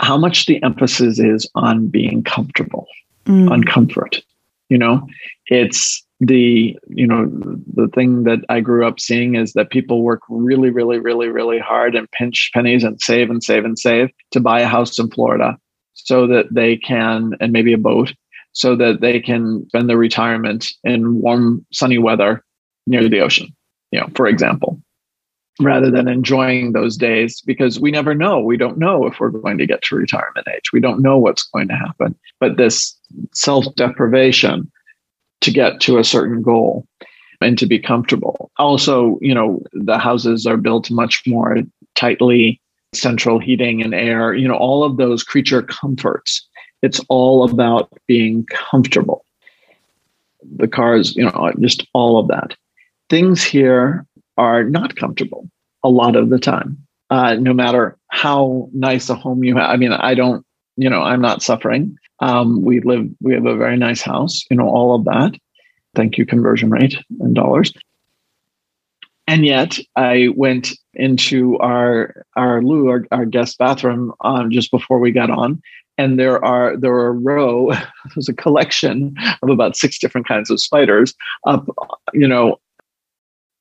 [0.00, 2.86] How much the emphasis is on being comfortable,
[3.26, 3.50] mm.
[3.50, 4.22] on comfort.
[4.68, 5.06] You know,
[5.46, 7.26] it's the you know
[7.74, 11.58] the thing that i grew up seeing is that people work really really really really
[11.58, 15.10] hard and pinch pennies and save and save and save to buy a house in
[15.10, 15.58] florida
[15.94, 18.14] so that they can and maybe a boat
[18.52, 22.44] so that they can spend their retirement in warm sunny weather
[22.86, 23.48] near the ocean
[23.90, 24.80] you know for example
[25.60, 28.40] rather than enjoying those days because we never know.
[28.40, 30.72] We don't know if we're going to get to retirement age.
[30.72, 32.18] We don't know what's going to happen.
[32.40, 32.98] But this
[33.34, 34.72] self deprivation
[35.42, 36.86] to get to a certain goal
[37.40, 38.50] and to be comfortable.
[38.56, 41.58] Also, you know, the houses are built much more
[41.94, 42.60] tightly,
[42.94, 46.46] central heating and air, you know, all of those creature comforts.
[46.82, 49.24] It's all about being comfortable.
[50.56, 52.56] The cars, you know, just all of that.
[53.08, 55.48] Things here are not comfortable
[55.84, 56.78] a lot of the time.
[57.10, 59.68] Uh, no matter how nice a home you have.
[59.68, 61.96] I mean, I don't, you know, I'm not suffering.
[62.22, 65.32] Um, we live, we have a very nice house, you know, all of that.
[65.96, 67.72] Thank you, conversion rate in dollars.
[69.26, 75.00] And yet, I went into our our loo, our, our guest bathroom, um, just before
[75.00, 75.60] we got on,
[75.98, 77.72] and there are there are a row.
[78.14, 81.14] There's a collection of about six different kinds of spiders
[81.46, 81.66] up,
[82.12, 82.60] you know,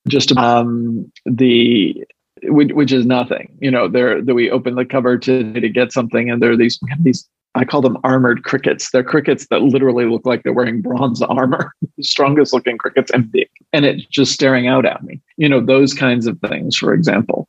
[0.08, 2.04] just um, the
[2.44, 3.58] which, which is nothing.
[3.60, 6.58] You know, there that we open the cover to to get something, and there are
[6.58, 8.92] these these I call them armored crickets.
[8.92, 13.32] They're crickets that literally look like they're wearing bronze armor, the strongest looking crickets and
[13.32, 15.22] big, and it's just staring out at me.
[15.38, 17.48] You know, those kinds of things, for example.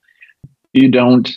[0.73, 1.31] You don't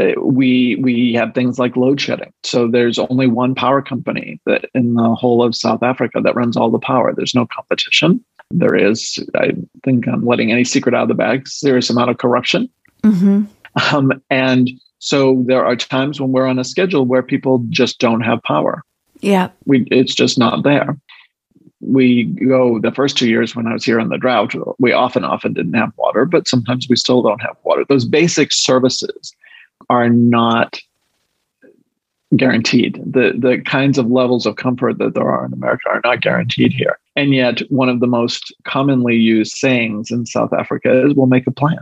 [0.00, 2.32] uh, we we have things like load shedding.
[2.44, 6.56] So there's only one power company that in the whole of South Africa that runs
[6.56, 7.12] all the power.
[7.14, 8.24] There's no competition.
[8.50, 9.50] There is, I
[9.84, 11.46] think, I'm letting any secret out of the bag.
[11.48, 12.68] Serious amount of corruption,
[13.02, 13.44] mm-hmm.
[13.94, 18.22] um, and so there are times when we're on a schedule where people just don't
[18.22, 18.82] have power.
[19.20, 19.50] Yeah.
[19.66, 20.96] We it's just not there.
[21.80, 25.24] We go the first two years when I was here in the drought, we often,
[25.24, 27.84] often didn't have water, but sometimes we still don't have water.
[27.88, 29.32] Those basic services
[29.88, 30.80] are not
[32.36, 33.00] guaranteed.
[33.06, 36.72] The the kinds of levels of comfort that there are in America are not guaranteed
[36.72, 36.98] here.
[37.16, 41.46] And yet one of the most commonly used sayings in South Africa is we'll make
[41.46, 41.80] a plan.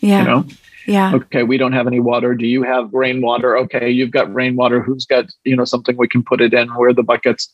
[0.00, 0.20] Yeah.
[0.20, 0.46] You know?
[0.88, 1.14] Yeah.
[1.14, 2.34] Okay, we don't have any water.
[2.34, 3.58] Do you have rainwater?
[3.58, 4.82] Okay, you've got rainwater.
[4.82, 6.68] Who's got, you know, something we can put it in?
[6.68, 7.52] Where the buckets?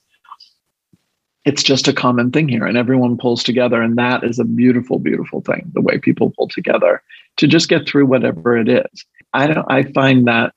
[1.44, 3.82] It's just a common thing here, and everyone pulls together.
[3.82, 7.02] And that is a beautiful, beautiful thing, the way people pull together
[7.36, 9.04] to just get through whatever it is.
[9.32, 10.54] I don't I find that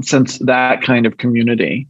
[0.00, 1.86] since that kind of community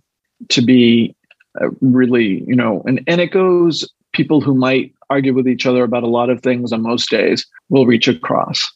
[0.48, 1.14] to be
[1.60, 5.84] uh, really, you know, and, and it goes people who might argue with each other
[5.84, 8.72] about a lot of things on most days will reach across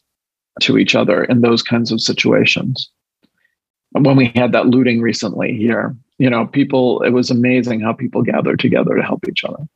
[0.61, 2.90] to each other in those kinds of situations.
[3.92, 8.22] When we had that looting recently here, you know, people it was amazing how people
[8.22, 9.66] gathered together to help each other.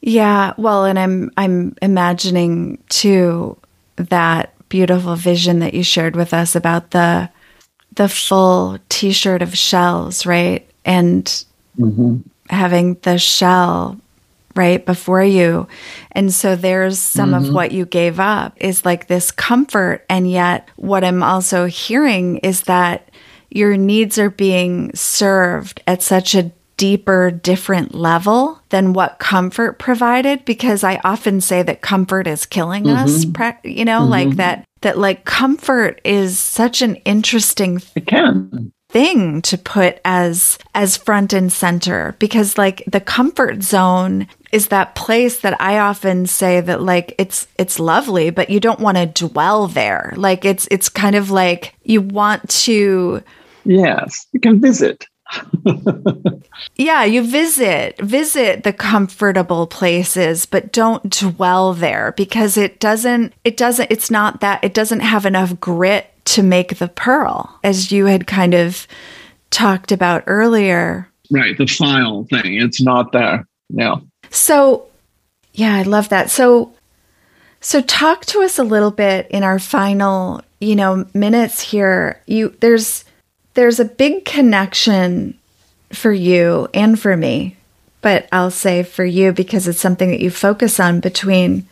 [0.00, 3.56] Yeah, well, and I'm I'm imagining too
[3.96, 7.30] that beautiful vision that you shared with us about the
[7.94, 10.66] the full t-shirt of shells, right?
[10.84, 11.24] And
[11.78, 12.18] mm-hmm.
[12.48, 14.00] having the shell
[14.54, 15.68] right before you.
[16.12, 17.46] And so there's some mm-hmm.
[17.46, 20.04] of what you gave up is like this comfort.
[20.08, 23.10] And yet, what I'm also hearing is that
[23.50, 30.44] your needs are being served at such a deeper, different level than what comfort provided.
[30.44, 33.04] Because I often say that comfort is killing mm-hmm.
[33.04, 33.24] us,
[33.64, 34.10] you know, mm-hmm.
[34.10, 37.82] like that, that like comfort is such an interesting.
[37.94, 44.26] It can thing to put as as front and center because like the comfort zone
[44.52, 48.80] is that place that I often say that like it's it's lovely but you don't
[48.80, 50.12] want to dwell there.
[50.16, 53.22] Like it's it's kind of like you want to
[53.64, 55.06] yes you can visit.
[56.76, 63.56] Yeah, you visit, visit the comfortable places, but don't dwell there because it doesn't, it
[63.56, 68.06] doesn't, it's not that, it doesn't have enough grit to make the pearl, as you
[68.06, 68.86] had kind of
[69.50, 71.08] talked about earlier.
[71.30, 73.46] Right, the file thing, it's not there.
[73.68, 73.96] Yeah.
[74.30, 74.86] So,
[75.52, 76.30] yeah, I love that.
[76.30, 76.72] So,
[77.60, 82.22] so talk to us a little bit in our final, you know, minutes here.
[82.26, 83.04] You there's
[83.54, 85.38] there's a big connection
[85.92, 87.56] for you and for me,
[88.02, 91.68] but I'll say for you because it's something that you focus on between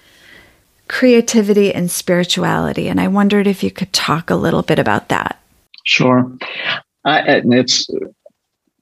[0.88, 2.88] creativity and spirituality.
[2.88, 5.40] And I wondered if you could talk a little bit about that.
[5.84, 6.30] Sure.
[7.04, 7.88] I, and it's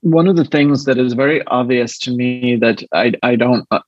[0.01, 3.81] one of the things that is very obvious to me that I, I don't, uh,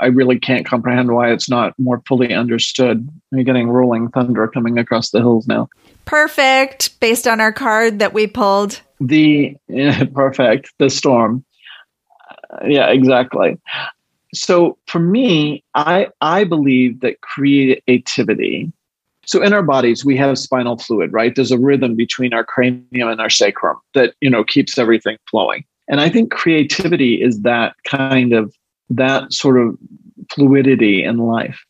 [0.00, 3.08] I really can't comprehend why it's not more fully understood.
[3.32, 5.68] You're getting rolling thunder coming across the hills now.
[6.06, 6.98] Perfect.
[7.00, 8.80] Based on our card that we pulled.
[9.00, 10.72] The yeah, perfect.
[10.78, 11.44] The storm.
[12.50, 13.58] Uh, yeah, exactly
[14.34, 18.72] so for me, I I believe that creativity.
[19.26, 21.34] So in our bodies, we have spinal fluid, right?
[21.34, 25.64] There's a rhythm between our cranium and our sacrum that you know keeps everything flowing.
[25.88, 28.54] And I think creativity is that kind of
[28.88, 29.76] that sort of
[30.32, 31.64] fluidity in life.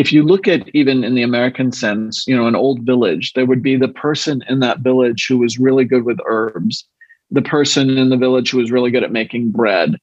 [0.00, 3.44] if you look at even in the American sense, you know, an old village, there
[3.44, 6.86] would be the person in that village who was really good with herbs,
[7.30, 9.98] the person in the village who was really good at making bread,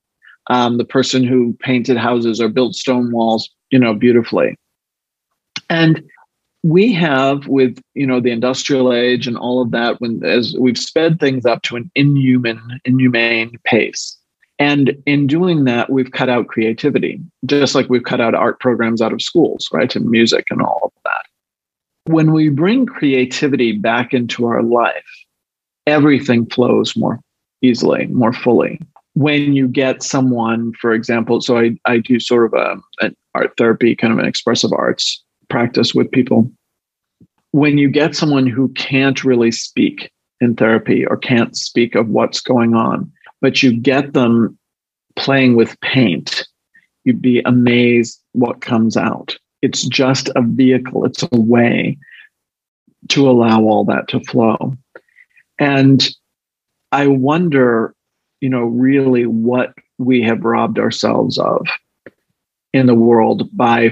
[0.49, 4.55] um, the person who painted houses or built stone walls, you know, beautifully.
[5.69, 6.03] And
[6.63, 10.77] we have with you know the industrial age and all of that when as we've
[10.77, 14.17] sped things up to an inhuman inhumane pace.
[14.59, 19.01] And in doing that we've cut out creativity just like we've cut out art programs
[19.01, 21.25] out of schools right and music and all of that.
[22.11, 25.05] When we bring creativity back into our life
[25.85, 27.19] everything flows more
[27.61, 28.79] easily more fully
[29.17, 33.53] when you get someone for example so i, I do sort of a, an art
[33.57, 36.51] therapy kind of an expressive arts practice with people
[37.51, 42.41] when you get someone who can't really speak in therapy or can't speak of what's
[42.41, 43.11] going on,
[43.41, 44.57] but you get them
[45.15, 46.47] playing with paint,
[47.03, 49.35] you'd be amazed what comes out.
[49.61, 51.97] It's just a vehicle, it's a way
[53.09, 54.75] to allow all that to flow.
[55.57, 56.07] And
[56.91, 57.95] I wonder,
[58.41, 61.65] you know, really what we have robbed ourselves of
[62.73, 63.91] in the world by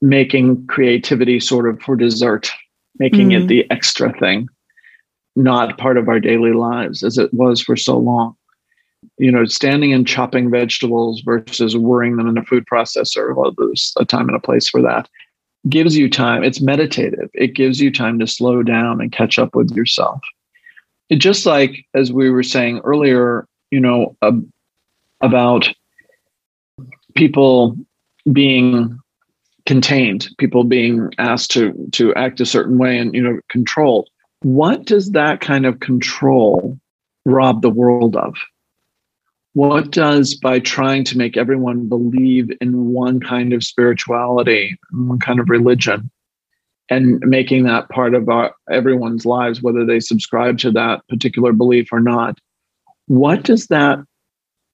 [0.00, 2.50] making creativity sort of for dessert,
[2.98, 3.44] making mm-hmm.
[3.44, 4.48] it the extra thing,
[5.34, 8.34] not part of our daily lives as it was for so long.
[9.18, 13.92] You know, standing and chopping vegetables versus worrying them in a food processor, well, there's
[13.98, 15.08] a time and a place for that,
[15.68, 16.42] gives you time.
[16.42, 17.30] It's meditative.
[17.34, 20.20] It gives you time to slow down and catch up with yourself.
[21.08, 24.32] It just like, as we were saying earlier, you know, uh,
[25.20, 25.68] about
[27.14, 27.76] people
[28.32, 28.98] being
[29.66, 34.08] contained, people being asked to to act a certain way and you know controlled.
[34.42, 36.78] What does that kind of control
[37.24, 38.34] rob the world of?
[39.54, 45.40] What does by trying to make everyone believe in one kind of spirituality, one kind
[45.40, 46.10] of religion,
[46.88, 51.92] and making that part of our, everyone's lives, whether they subscribe to that particular belief
[51.92, 52.38] or not,
[53.06, 53.98] what does that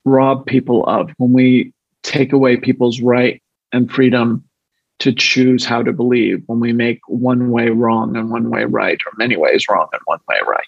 [0.05, 3.41] rob people of when we take away people's right
[3.71, 4.43] and freedom
[4.99, 8.99] to choose how to believe when we make one way wrong and one way right,
[9.05, 10.61] or many ways wrong and one way right.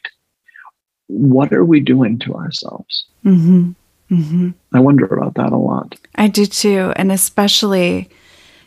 [1.08, 3.06] What are we doing to ourselves?
[3.24, 3.72] Mm-hmm.
[4.12, 4.50] Mm-hmm.
[4.74, 5.96] I wonder about that a lot.
[6.16, 6.94] I do too.
[6.96, 8.10] And especially,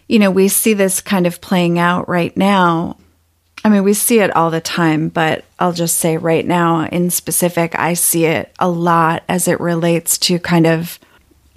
[0.09, 2.97] you know, we see this kind of playing out right now.
[3.65, 7.11] I mean, we see it all the time, but I'll just say right now, in
[7.11, 10.99] specific, I see it a lot as it relates to kind of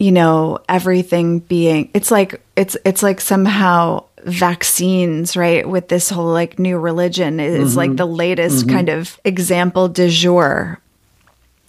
[0.02, 6.32] you know everything being it's like it's it's like somehow vaccines right with this whole
[6.32, 7.78] like new religion is mm-hmm.
[7.78, 8.76] like the latest mm-hmm.
[8.76, 10.80] kind of example de jour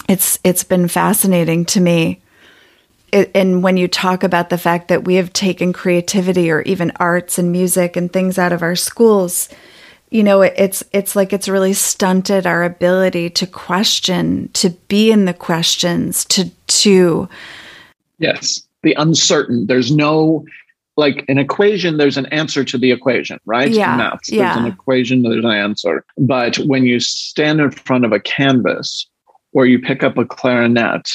[0.08, 2.22] it's it's been fascinating to me
[3.12, 6.92] it, and when you talk about the fact that we have taken creativity or even
[6.96, 9.48] arts and music and things out of our schools
[10.10, 15.10] you know it, it's it's like it's really stunted our ability to question to be
[15.10, 17.28] in the questions to to
[18.22, 19.66] Yes, the uncertain.
[19.66, 20.44] There's no
[20.96, 23.70] like an equation, there's an answer to the equation, right?
[23.70, 23.96] Yeah.
[23.96, 24.30] Maths.
[24.30, 24.54] Yeah.
[24.54, 26.04] There's an equation, there's an answer.
[26.18, 29.08] But when you stand in front of a canvas
[29.52, 31.10] or you pick up a clarinet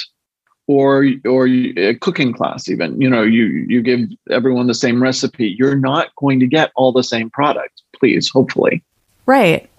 [0.67, 5.55] or or a cooking class even you know you you give everyone the same recipe
[5.57, 8.83] you're not going to get all the same product please hopefully
[9.25, 9.69] right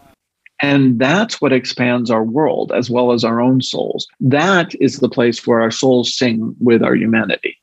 [0.60, 4.06] and that's what expands our world as well as our own souls.
[4.20, 7.56] That is the place where our souls sing with our humanity.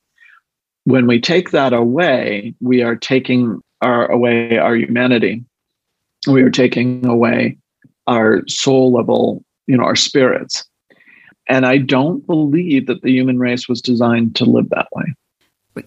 [0.85, 5.43] When we take that away, we are taking our away our humanity.
[6.27, 7.57] We are taking away
[8.07, 10.63] our soul level, you know, our spirits.
[11.47, 15.05] And I don't believe that the human race was designed to live that way.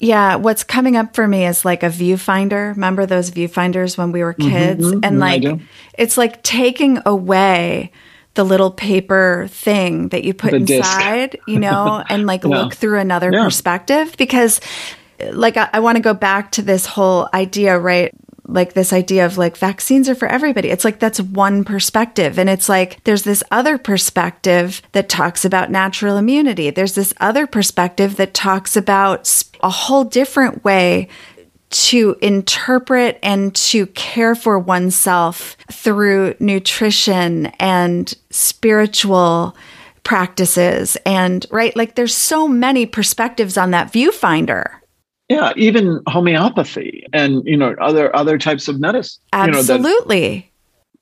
[0.01, 2.75] Yeah, what's coming up for me is like a viewfinder.
[2.75, 4.85] Remember those viewfinders when we were mm-hmm, kids?
[4.85, 5.45] Mm-hmm, and like
[5.95, 7.91] it's like taking away
[8.35, 11.43] the little paper thing that you put the inside, disc.
[11.49, 12.51] you know, and like yeah.
[12.51, 13.45] look through another yeah.
[13.45, 14.61] perspective because
[15.33, 18.15] like I, I want to go back to this whole idea, right?
[18.49, 20.71] Like this idea of like vaccines are for everybody.
[20.71, 22.39] It's like that's one perspective.
[22.39, 26.71] And it's like there's this other perspective that talks about natural immunity.
[26.71, 31.09] There's this other perspective that talks about a whole different way
[31.71, 39.55] to interpret and to care for oneself through nutrition and spiritual
[40.03, 44.79] practices and right like there's so many perspectives on that viewfinder
[45.29, 49.23] yeah, even homeopathy and you know other other types of medicine.
[49.33, 50.25] Absolutely.
[50.25, 50.45] You know, that,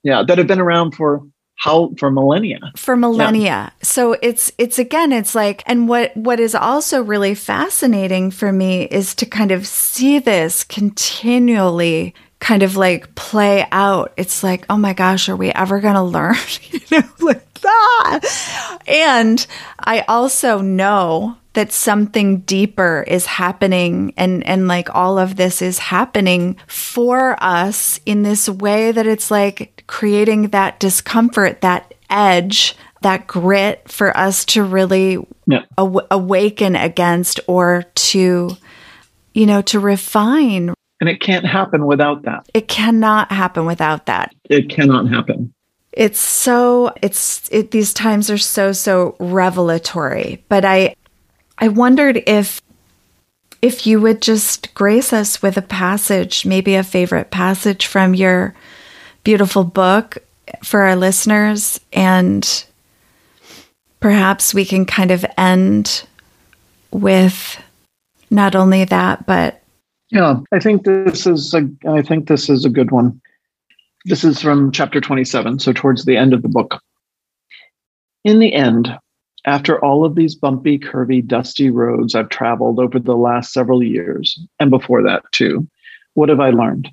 [0.03, 1.23] yeah, that have been around for
[1.57, 3.71] how for millennia for millennia yeah.
[3.83, 8.83] so it's it's again it's like and what what is also really fascinating for me
[8.85, 14.77] is to kind of see this continually kind of like play out it's like oh
[14.77, 16.37] my gosh are we ever going to learn
[16.71, 18.21] you know like that
[18.87, 19.47] and
[19.79, 25.79] i also know that something deeper is happening and and like all of this is
[25.79, 33.27] happening for us in this way that it's like creating that discomfort that edge that
[33.27, 35.63] grit for us to really yeah.
[35.79, 38.51] aw- awaken against or to
[39.33, 40.75] you know to refine.
[41.01, 42.47] And it can't happen without that.
[42.53, 44.35] It cannot happen without that.
[44.51, 45.55] It cannot happen.
[45.93, 50.95] It's so it's it, these times are so so revelatory but i
[51.59, 52.61] I wondered if
[53.63, 58.55] if you would just grace us with a passage, maybe a favorite passage from your
[59.25, 60.19] beautiful book
[60.63, 62.65] for our listeners and
[63.99, 66.07] perhaps we can kind of end
[66.93, 67.61] with
[68.31, 69.63] not only that but
[70.13, 73.21] yeah i think this is a i think this is a good one.
[74.05, 76.81] This is from chapter 27 so towards the end of the book.
[78.23, 78.97] In the end
[79.47, 84.39] after all of these bumpy, curvy, dusty roads I've traveled over the last several years,
[84.59, 85.67] and before that too,
[86.15, 86.89] what have I learned?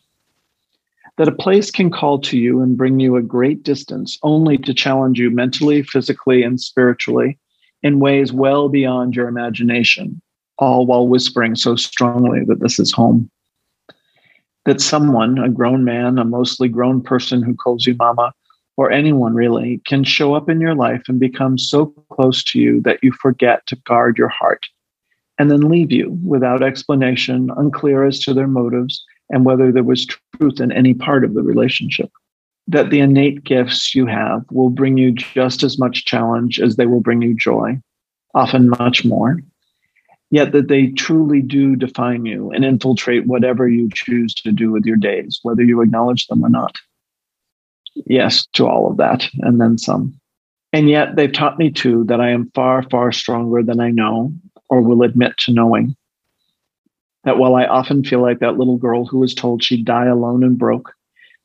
[1.18, 4.74] That a place can call to you and bring you a great distance only to
[4.74, 7.39] challenge you mentally, physically, and spiritually
[7.82, 10.22] in ways well beyond your imagination,
[10.58, 13.30] all while whispering so strongly that this is home.
[14.66, 18.34] That someone, a grown man, a mostly grown person who calls you mama,
[18.78, 22.82] or anyone really, can show up in your life and become so close to you
[22.82, 24.65] that you forget to guard your heart
[25.38, 30.05] and then leave you without explanation, unclear as to their motives and whether there was
[30.05, 32.09] truth in any part of the relationship.
[32.67, 36.86] That the innate gifts you have will bring you just as much challenge as they
[36.86, 37.80] will bring you joy,
[38.34, 39.39] often much more.
[40.32, 44.86] Yet that they truly do define you and infiltrate whatever you choose to do with
[44.86, 46.78] your days, whether you acknowledge them or not
[48.06, 50.20] yes to all of that and then some.
[50.72, 54.34] And yet they've taught me too that I am far, far stronger than I know
[54.70, 55.96] or will admit to knowing.
[57.26, 60.44] That while I often feel like that little girl who was told she'd die alone
[60.44, 60.94] and broke,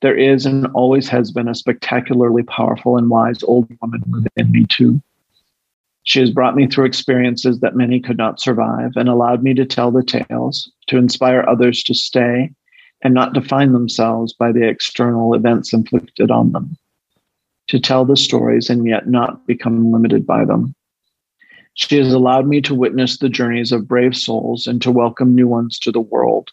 [0.01, 4.67] there is and always has been a spectacularly powerful and wise old woman within me
[4.69, 5.01] too.
[6.05, 9.67] She has brought me through experiences that many could not survive and allowed me to
[9.67, 12.51] tell the tales, to inspire others to stay
[13.03, 16.77] and not define themselves by the external events inflicted on them,
[17.69, 20.75] to tell the stories and yet not become limited by them.
[21.75, 25.47] She has allowed me to witness the journeys of brave souls and to welcome new
[25.47, 26.51] ones to the world,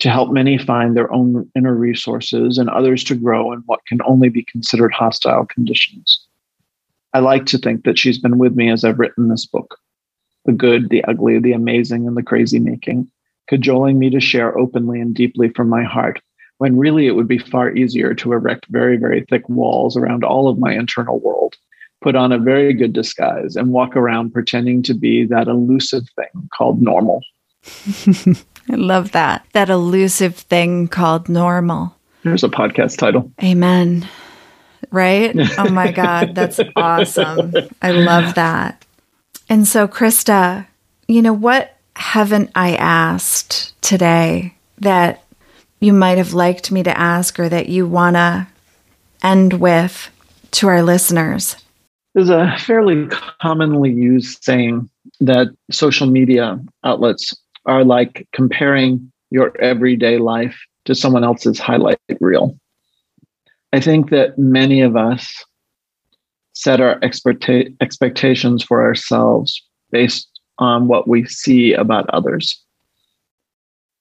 [0.00, 4.00] to help many find their own inner resources and others to grow in what can
[4.04, 6.26] only be considered hostile conditions.
[7.14, 9.78] I like to think that she's been with me as I've written this book
[10.44, 13.10] the good, the ugly, the amazing, and the crazy making
[13.48, 16.20] cajoling me to share openly and deeply from my heart,
[16.58, 20.48] when really it would be far easier to erect very, very thick walls around all
[20.48, 21.56] of my internal world,
[22.02, 26.48] put on a very good disguise, and walk around pretending to be that elusive thing
[26.52, 27.22] called normal.
[28.70, 29.46] I love that.
[29.52, 31.94] That elusive thing called normal.
[32.24, 33.32] There's a podcast title.
[33.42, 34.06] Amen.
[34.90, 35.34] Right?
[35.58, 36.34] Oh my God.
[36.34, 37.52] That's awesome.
[37.82, 38.84] I love that.
[39.48, 40.66] And so, Christa,
[41.06, 45.24] you know, what haven't I asked today that
[45.80, 48.46] you might have liked me to ask or that you want to
[49.22, 50.08] end with
[50.52, 51.56] to our listeners?
[52.14, 53.08] There's a fairly
[53.40, 54.88] commonly used saying
[55.20, 57.34] that social media outlets
[57.66, 62.56] are like comparing your everyday life to someone else's highlight reel.
[63.72, 65.44] I think that many of us
[66.54, 72.60] set our expecta- expectations for ourselves based on what we see about others.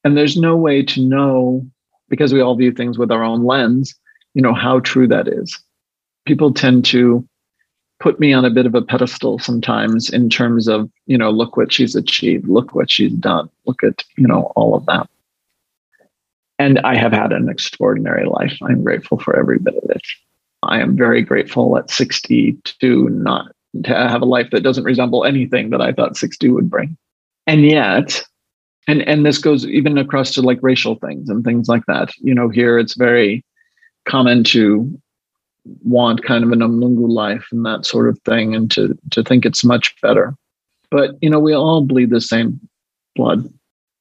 [0.03, 1.65] And there's no way to know,
[2.09, 3.93] because we all view things with our own lens,
[4.33, 5.57] you know, how true that is.
[6.25, 7.27] People tend to
[7.99, 11.57] put me on a bit of a pedestal sometimes in terms of, you know, look
[11.57, 15.09] what she's achieved, look what she's done, look at, you know, all of that.
[16.59, 18.57] And I have had an extraordinary life.
[18.61, 20.01] I'm grateful for every bit of it.
[20.63, 23.51] I am very grateful at 62 not
[23.83, 26.97] to have a life that doesn't resemble anything that I thought 60 would bring.
[27.45, 28.23] And yet,
[28.87, 32.11] and and this goes even across to like racial things and things like that.
[32.19, 33.43] You know, here it's very
[34.05, 34.99] common to
[35.83, 39.45] want kind of an Mlungu life and that sort of thing, and to to think
[39.45, 40.35] it's much better.
[40.89, 42.59] But you know, we all bleed the same
[43.15, 43.49] blood,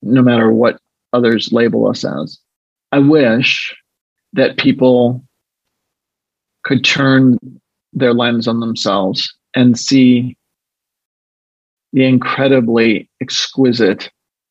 [0.02, 0.80] no matter what
[1.12, 2.38] others label us as.
[2.92, 3.74] I wish
[4.32, 5.24] that people
[6.62, 7.38] could turn
[7.92, 10.36] their lens on themselves and see
[11.92, 14.10] the incredibly exquisite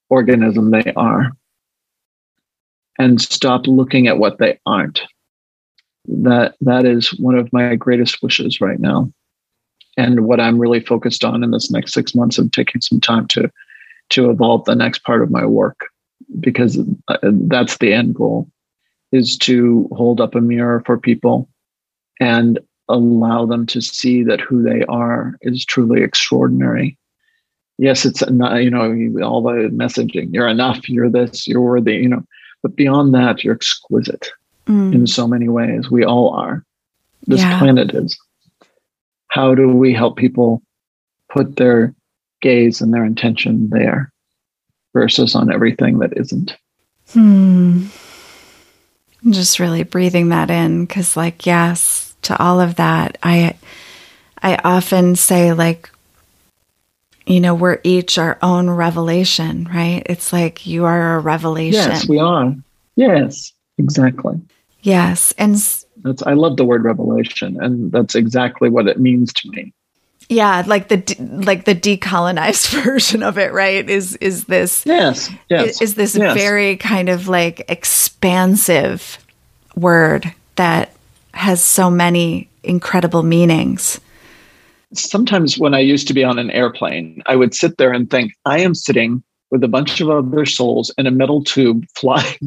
[0.09, 1.31] organism they are.
[2.97, 5.01] And stop looking at what they aren't.
[6.07, 9.11] That that is one of my greatest wishes right now.
[9.97, 13.27] And what i'm really focused on in this next six months of taking some time
[13.29, 13.49] to
[14.09, 15.79] to evolve the next part of my work.
[16.39, 18.49] Because uh, that's the end goal
[19.11, 21.49] is to hold up a mirror for people
[22.19, 22.59] and
[22.89, 26.97] allow them to see that who they are is truly extraordinary.
[27.77, 32.23] Yes it's you know all the messaging you're enough you're this you're worthy you know
[32.61, 34.29] but beyond that you're exquisite
[34.65, 34.93] mm.
[34.93, 35.89] in so many ways.
[35.89, 36.63] We all are.
[37.27, 37.59] This yeah.
[37.59, 38.17] planet is.
[39.27, 40.61] How do we help people
[41.29, 41.93] put their
[42.41, 44.11] gaze and their intention there
[44.93, 46.55] versus on everything that isn't?
[47.11, 47.87] Hmm.
[49.29, 53.55] Just really breathing that in because like yes to all of that i
[54.41, 55.89] i often say like
[57.25, 60.03] you know we're each our own revelation right?
[60.05, 61.91] It's like you are a revelation.
[61.91, 62.55] Yes we are.
[62.95, 64.39] Yes exactly.
[64.81, 65.55] Yes and
[66.03, 69.73] that's i love the word revelation and that's exactly what it means to me.
[70.29, 73.89] Yeah like the de- like the decolonized version of it right?
[73.89, 76.37] Is is this yes yes is, is this yes.
[76.37, 79.17] very kind of like expansive
[79.75, 80.91] word that
[81.35, 83.99] has so many incredible meanings.
[84.93, 88.31] Sometimes when i used to be on an airplane i would sit there and think
[88.45, 89.21] i am sitting
[89.51, 92.37] with a bunch of other souls in a metal tube flying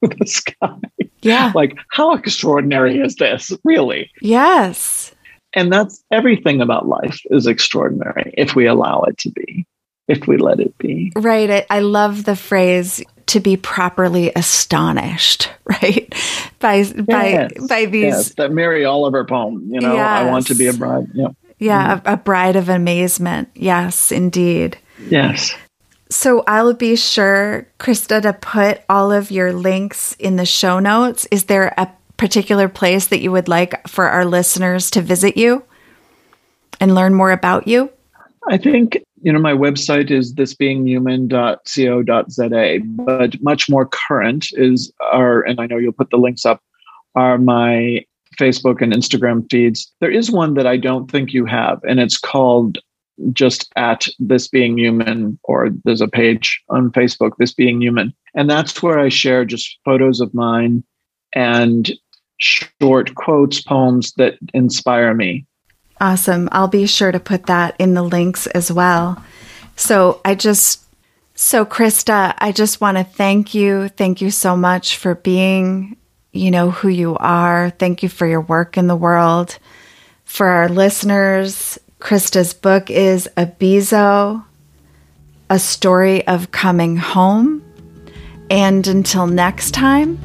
[0.00, 0.78] through the sky.
[1.22, 1.52] Yeah.
[1.54, 3.52] Like how extraordinary is this?
[3.64, 4.10] Really?
[4.20, 5.12] Yes.
[5.54, 9.66] And that's everything about life is extraordinary if we allow it to be,
[10.06, 11.12] if we let it be.
[11.16, 11.50] Right.
[11.50, 16.14] I, I love the phrase to be properly astonished, right?
[16.58, 20.06] By yes, by by these yes, that Mary Oliver poem, you know, yes.
[20.06, 21.08] I want to be a bride.
[21.14, 21.28] Yeah.
[21.60, 22.08] Yeah, mm-hmm.
[22.08, 23.48] a, a bride of amazement.
[23.54, 24.78] Yes, indeed.
[25.08, 25.56] Yes.
[26.10, 31.26] So I'll be sure, Christa, to put all of your links in the show notes.
[31.30, 35.64] Is there a particular place that you would like for our listeners to visit you
[36.80, 37.90] and learn more about you?
[38.48, 45.60] I think, you know, my website is thisbeinghuman.co.za, but much more current is our, and
[45.60, 46.60] I know you'll put the links up,
[47.14, 48.04] are my
[48.38, 49.92] Facebook and Instagram feeds.
[50.00, 52.78] There is one that I don't think you have, and it's called
[53.32, 58.48] just at this being human or there's a page on facebook this being human and
[58.48, 60.84] that's where i share just photos of mine
[61.32, 61.90] and
[62.38, 65.44] short quotes, poems that inspire me.
[66.00, 66.48] Awesome.
[66.52, 69.22] I'll be sure to put that in the links as well.
[69.76, 70.82] So I just,
[71.34, 73.88] so Christa, I just want to thank you.
[73.88, 75.96] Thank you so much for being,
[76.32, 77.70] you know, who you are.
[77.70, 79.58] Thank you for your work in the world.
[80.24, 84.44] For our listeners, Christa's book is UBIZO,
[85.50, 87.64] A Story of Coming Home.
[88.50, 90.18] And until next time,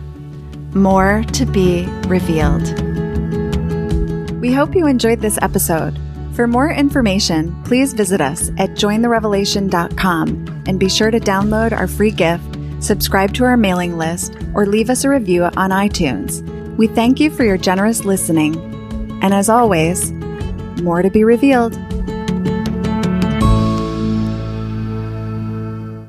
[0.73, 2.92] more to be revealed.
[4.43, 5.97] We hope you enjoyed this episode.
[6.33, 12.11] For more information, please visit us at jointherevelation.com and be sure to download our free
[12.11, 16.41] gift, subscribe to our mailing list, or leave us a review on iTunes.
[16.75, 18.57] We thank you for your generous listening.
[19.23, 20.11] And as always,
[20.81, 21.79] more to be revealed.